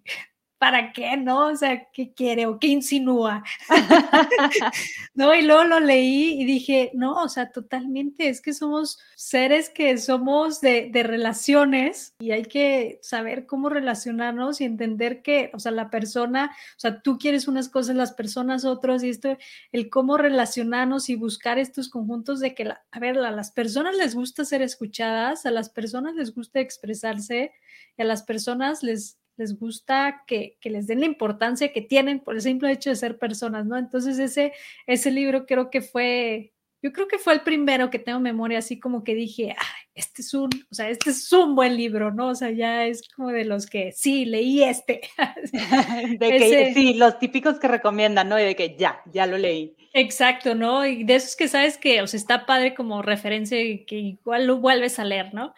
[0.64, 1.18] ¿para qué?
[1.18, 1.48] ¿No?
[1.48, 3.44] O sea, ¿qué quiere o qué insinúa?
[5.14, 9.70] no, y luego lo leí y dije, no, o sea, totalmente, es que somos seres
[9.70, 15.60] que somos de, de, relaciones y hay que saber cómo relacionarnos y entender que, o
[15.60, 19.38] sea, la persona, o sea, tú quieres unas cosas, las personas otras y esto,
[19.74, 24.16] el cómo relacionarnos y buscar estos conjuntos de que, a ver, a las personas les
[24.16, 27.52] gusta ser escuchadas, a las personas les gusta expresarse
[27.98, 32.36] y a las personas les les gusta que, les den la importancia que tienen por
[32.36, 33.78] el simple hecho de ser personas, ¿no?
[33.78, 34.54] Entonces ese,
[34.88, 38.80] ese libro creo que fue, yo creo que fue el primero que tengo memoria, así
[38.80, 39.56] como que dije,
[39.96, 42.30] este es un, o sea, este es un buen libro, ¿no?
[42.30, 45.02] O sea, ya es como de los que, sí, leí este.
[46.20, 48.40] de que, sí, los típicos que recomiendan, ¿no?
[48.40, 49.76] Y de que ya, ya lo leí.
[49.94, 50.86] Exacto, ¿no?
[50.86, 54.48] Y de esos que sabes que, o sea, está padre como referencia y que igual
[54.48, 55.54] lo vuelves a leer, ¿no?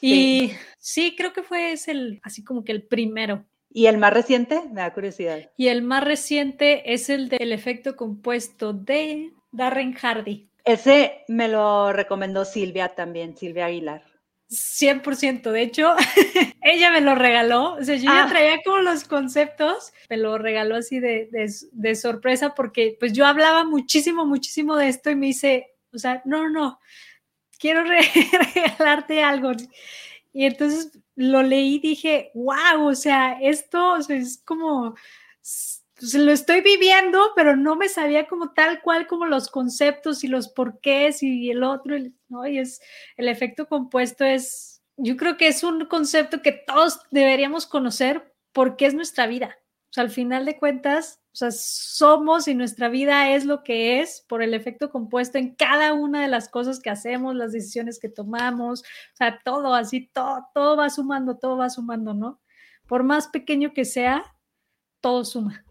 [0.00, 3.44] Y sí, creo que fue ese el, así como que el primero.
[3.72, 4.62] ¿Y el más reciente?
[4.72, 5.50] Me da curiosidad.
[5.56, 10.48] Y el más reciente es el del efecto compuesto de Darren Hardy.
[10.64, 14.02] Ese me lo recomendó Silvia también, Silvia Aguilar.
[14.50, 15.94] 100%, de hecho,
[16.62, 18.28] ella me lo regaló, o sea, yo ya ah.
[18.28, 23.26] traía como los conceptos, me lo regaló así de, de, de, sorpresa porque pues yo
[23.26, 26.80] hablaba muchísimo, muchísimo de esto y me dice, o sea, no, no,
[27.60, 27.84] quiero
[28.54, 29.52] regalarte algo.
[30.32, 34.96] Y entonces lo leí y dije, wow, o sea, esto es como,
[36.00, 40.28] pues, lo estoy viviendo, pero no me sabía como tal cual como los conceptos y
[40.28, 41.96] los porqués y el otro,
[42.28, 42.46] ¿no?
[42.46, 42.80] Y es,
[43.16, 48.86] el efecto compuesto es, yo creo que es un concepto que todos deberíamos conocer porque
[48.86, 49.56] es nuestra vida.
[49.90, 54.00] O sea, al final de cuentas, o sea, somos y nuestra vida es lo que
[54.00, 57.98] es por el efecto compuesto en cada una de las cosas que hacemos, las decisiones
[57.98, 62.40] que tomamos, o sea, todo así, todo, todo va sumando, todo va sumando, ¿no?
[62.86, 64.36] Por más pequeño que sea,
[65.00, 65.64] todo suma.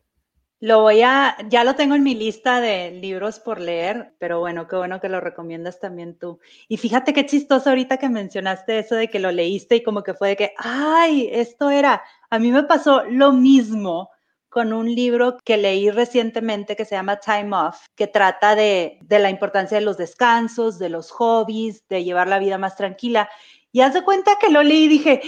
[0.61, 4.67] Lo voy a, ya lo tengo en mi lista de libros por leer, pero bueno,
[4.67, 6.39] qué bueno que lo recomiendas también tú.
[6.67, 10.13] Y fíjate qué chistoso ahorita que mencionaste eso de que lo leíste y como que
[10.13, 14.09] fue de que, ay, esto era, a mí me pasó lo mismo
[14.49, 19.19] con un libro que leí recientemente que se llama Time Off, que trata de, de
[19.19, 23.29] la importancia de los descansos, de los hobbies, de llevar la vida más tranquila.
[23.71, 25.21] Y haz de cuenta que lo leí y dije,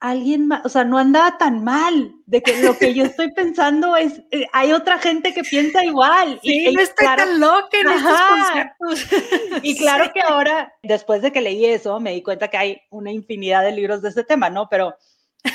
[0.00, 3.96] alguien más, o sea, no andaba tan mal, de que lo que yo estoy pensando
[3.96, 6.40] es, eh, hay otra gente que piensa igual.
[6.42, 9.20] Sí, y, no estoy tan loca en estos conceptos.
[9.62, 13.12] Y claro que ahora, después de que leí eso, me di cuenta que hay una
[13.12, 14.68] infinidad de libros de este tema, ¿no?
[14.70, 14.96] Pero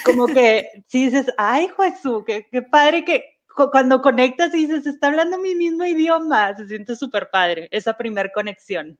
[0.03, 3.35] como que si dices, ay, Jesús, qué, qué padre que
[3.71, 8.31] cuando conectas y dices, está hablando mi mismo idioma, se siente súper padre, esa primer
[8.31, 8.99] conexión.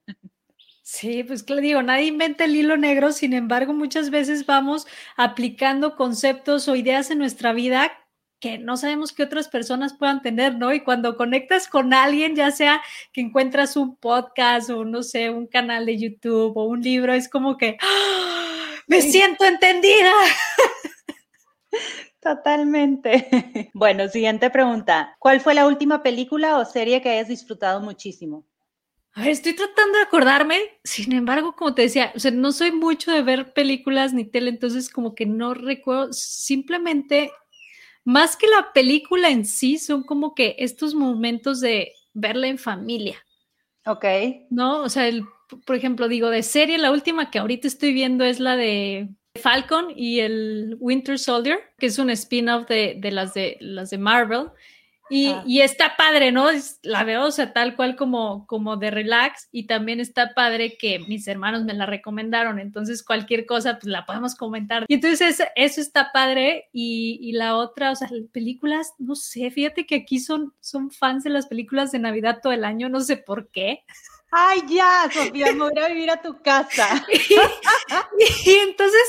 [0.88, 4.86] Sí, pues que le digo, nadie inventa el hilo negro, sin embargo, muchas veces vamos
[5.17, 7.91] aplicando conceptos o ideas en nuestra vida
[8.39, 10.71] que no sabemos que otras personas puedan tener, ¿no?
[10.73, 12.83] Y cuando conectas con alguien, ya sea
[13.13, 17.29] que encuentras un podcast o no sé, un canal de YouTube o un libro, es
[17.29, 18.75] como que ¡ah!
[18.86, 20.11] me siento entendida.
[22.21, 23.27] Totalmente.
[23.73, 25.15] Bueno, siguiente pregunta.
[25.19, 28.45] ¿Cuál fue la última película o serie que hayas disfrutado muchísimo?
[29.24, 33.22] Estoy tratando de acordarme, sin embargo, como te decía, o sea, no soy mucho de
[33.22, 37.32] ver películas ni tele, entonces como que no recuerdo, simplemente,
[38.03, 43.24] más que la película en sí, son como que estos momentos de verla en familia.
[43.86, 44.05] Ok.
[44.49, 44.82] ¿No?
[44.82, 45.26] O sea, el,
[45.66, 49.09] por ejemplo, digo, de serie, la última que ahorita estoy viendo es la de
[49.41, 53.97] Falcon y el Winter Soldier, que es un spin-off de, de, las de las de
[53.97, 54.49] Marvel.
[55.12, 55.43] Ah.
[55.45, 56.47] Y, está padre, ¿no?
[56.82, 60.99] La veo, o sea, tal cual como, como de relax y también está padre que
[61.08, 64.86] mis hermanos me la recomendaron, entonces cualquier cosa pues la podemos comentar.
[64.88, 69.86] Y entonces eso está padre y, y la otra, o sea, películas, no sé, fíjate
[69.86, 73.18] que aquí son, son fans de las películas de Navidad todo el año, no sé
[73.18, 73.84] por qué.
[74.32, 77.06] Ay, ya, Sofía, me voy a vivir a tu casa.
[78.45, 79.03] y entonces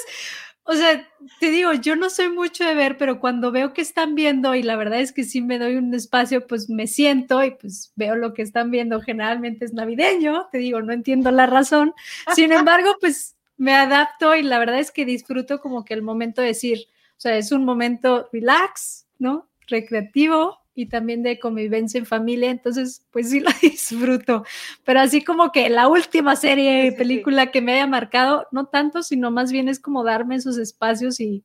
[0.68, 1.08] o sea,
[1.38, 4.64] te digo, yo no soy mucho de ver, pero cuando veo que están viendo, y
[4.64, 8.16] la verdad es que sí me doy un espacio, pues me siento y pues veo
[8.16, 9.00] lo que están viendo.
[9.00, 11.94] Generalmente es navideño, te digo, no entiendo la razón.
[12.34, 16.42] Sin embargo, pues me adapto y la verdad es que disfruto como que el momento
[16.42, 19.48] de decir, o sea, es un momento relax, ¿no?
[19.68, 24.44] Recreativo, y también de convivencia en familia, entonces pues sí lo disfruto,
[24.84, 29.30] pero así como que la última serie, película que me haya marcado, no tanto, sino
[29.30, 31.42] más bien es como darme esos espacios y,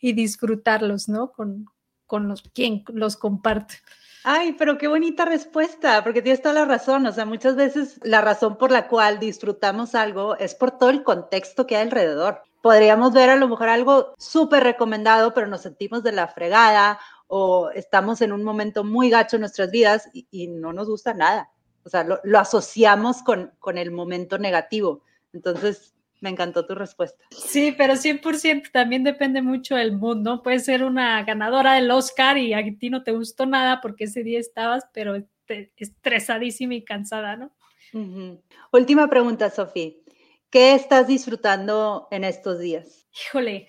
[0.00, 1.32] y disfrutarlos, ¿no?
[1.32, 1.66] Con,
[2.06, 3.76] con los quien los comparte.
[4.24, 7.06] Ay, pero qué bonita respuesta, porque tienes toda la razón.
[7.06, 11.02] O sea, muchas veces la razón por la cual disfrutamos algo es por todo el
[11.02, 12.42] contexto que hay alrededor.
[12.60, 16.98] Podríamos ver a lo mejor algo súper recomendado, pero nos sentimos de la fregada
[17.28, 21.50] o estamos en un momento muy gacho en nuestras vidas y, no nos gusta nada.
[21.84, 25.04] O sea, lo, asociamos con, con el momento negativo.
[25.32, 27.24] Entonces, me encantó tu respuesta.
[27.30, 30.42] Sí, pero 100% también depende mucho del mood, ¿no?
[30.42, 34.22] Puedes ser una ganadora del Oscar y a ti no te gustó nada porque ese
[34.22, 35.22] día estabas, pero
[35.76, 37.52] estresadísima y cansada, ¿no?
[38.72, 39.92] Última pregunta, Sofía.
[40.50, 43.06] ¿Qué estás disfrutando en estos días?
[43.12, 43.68] Híjole,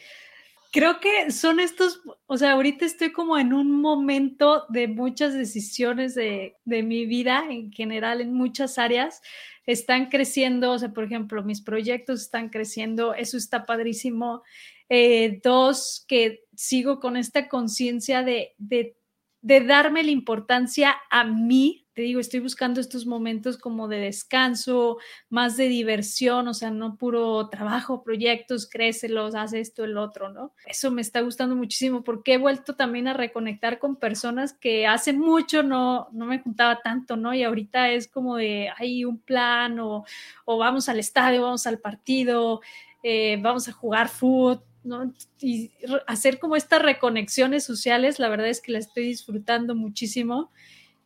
[0.72, 6.16] creo que son estos, o sea, ahorita estoy como en un momento de muchas decisiones
[6.16, 9.22] de, de, mi vida en general, en muchas áreas,
[9.66, 14.44] están creciendo, o sea, por ejemplo, mis proyectos están creciendo, eso está padrísimo.
[14.92, 18.98] Eh, dos, que sigo con esta conciencia de, de,
[19.42, 24.98] de darme la importancia a mí, te digo, estoy buscando estos momentos como de descanso,
[25.30, 30.54] más de diversión, o sea, no puro trabajo, proyectos, crécelos, haz esto, el otro, ¿no?
[30.66, 35.12] Eso me está gustando muchísimo porque he vuelto también a reconectar con personas que hace
[35.12, 37.34] mucho no, no me juntaba tanto, ¿no?
[37.34, 40.06] Y ahorita es como de, hay un plan o,
[40.46, 42.62] o vamos al estadio, vamos al partido,
[43.04, 45.14] eh, vamos a jugar fútbol, ¿no?
[45.40, 45.72] Y
[46.08, 50.52] hacer como estas reconexiones sociales, la verdad es que la estoy disfrutando muchísimo.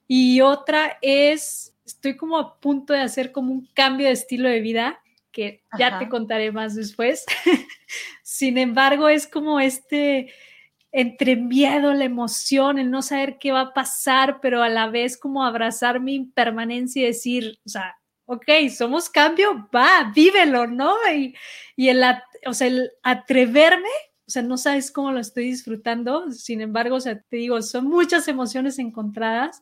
[0.08, 4.62] Y otra es, estoy como a punto de hacer como un cambio de estilo de
[4.62, 5.00] vida,
[5.32, 7.26] que ya te contaré más después.
[8.24, 10.34] Sin embargo, es como este
[10.94, 15.18] entre miedo, la emoción, el no saber qué va a pasar, pero a la vez
[15.18, 18.46] como abrazar mi impermanencia y decir, o sea, ok,
[18.76, 20.96] somos cambio, va, vívelo, ¿no?
[21.14, 21.36] Y,
[21.76, 22.04] y el,
[22.46, 23.90] o sea, el atreverme,
[24.28, 27.88] o sea, no sabes cómo lo estoy disfrutando, sin embargo, o sea, te digo, son
[27.88, 29.62] muchas emociones encontradas,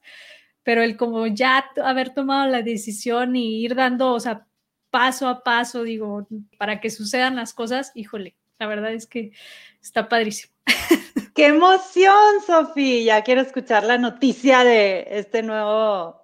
[0.64, 4.48] pero el como ya haber tomado la decisión y ir dando, o sea,
[4.92, 9.32] paso a paso, digo, para que sucedan las cosas, híjole, la verdad es que
[9.82, 10.54] está padrísimo.
[11.34, 13.18] ¡Qué emoción, Sofía!
[13.18, 16.21] Ya quiero escuchar la noticia de este nuevo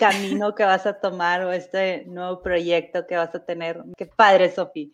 [0.00, 3.84] camino que vas a tomar o este nuevo proyecto que vas a tener.
[3.96, 4.88] Qué padre, Sofía.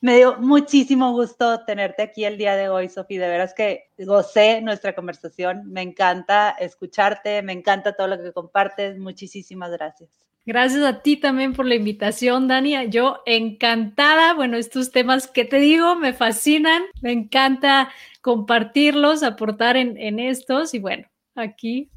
[0.00, 3.20] Me dio muchísimo gusto tenerte aquí el día de hoy, Sofía.
[3.20, 5.62] De veras que gocé nuestra conversación.
[5.70, 8.98] Me encanta escucharte, me encanta todo lo que compartes.
[8.98, 10.10] Muchísimas gracias.
[10.44, 12.88] Gracias a ti también por la invitación, Dani.
[12.90, 14.34] Yo encantada.
[14.34, 16.82] Bueno, estos temas que te digo me fascinan.
[17.00, 17.90] Me encanta
[18.22, 20.74] compartirlos, aportar en, en estos.
[20.74, 21.90] Y bueno, aquí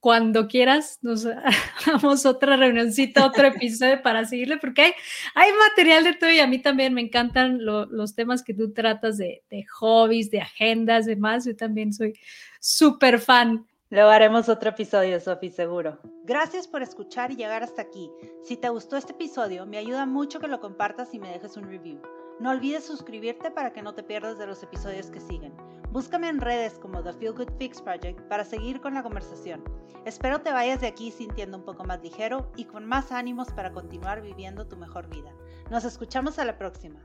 [0.00, 1.26] cuando quieras, nos
[1.86, 4.92] hagamos otra reunioncita, otro episodio para seguirle, porque hay,
[5.34, 9.18] hay material de todo y a mí también me encantan los temas que tú tratas
[9.18, 11.44] de, de hobbies, de agendas, demás.
[11.44, 12.18] Yo también soy
[12.60, 13.66] súper fan.
[13.90, 15.98] Luego haremos otro episodio, Sofi, seguro.
[16.24, 18.10] Gracias por escuchar y llegar hasta aquí.
[18.44, 21.64] Si te gustó este episodio, me ayuda mucho que lo compartas y me dejes un
[21.64, 22.00] review.
[22.38, 25.52] No olvides suscribirte para que no te pierdas de los episodios que siguen.
[25.92, 29.64] Búscame en redes como The Feel Good Fix Project para seguir con la conversación.
[30.04, 33.72] Espero te vayas de aquí sintiendo un poco más ligero y con más ánimos para
[33.72, 35.32] continuar viviendo tu mejor vida.
[35.68, 37.00] Nos escuchamos a la próxima.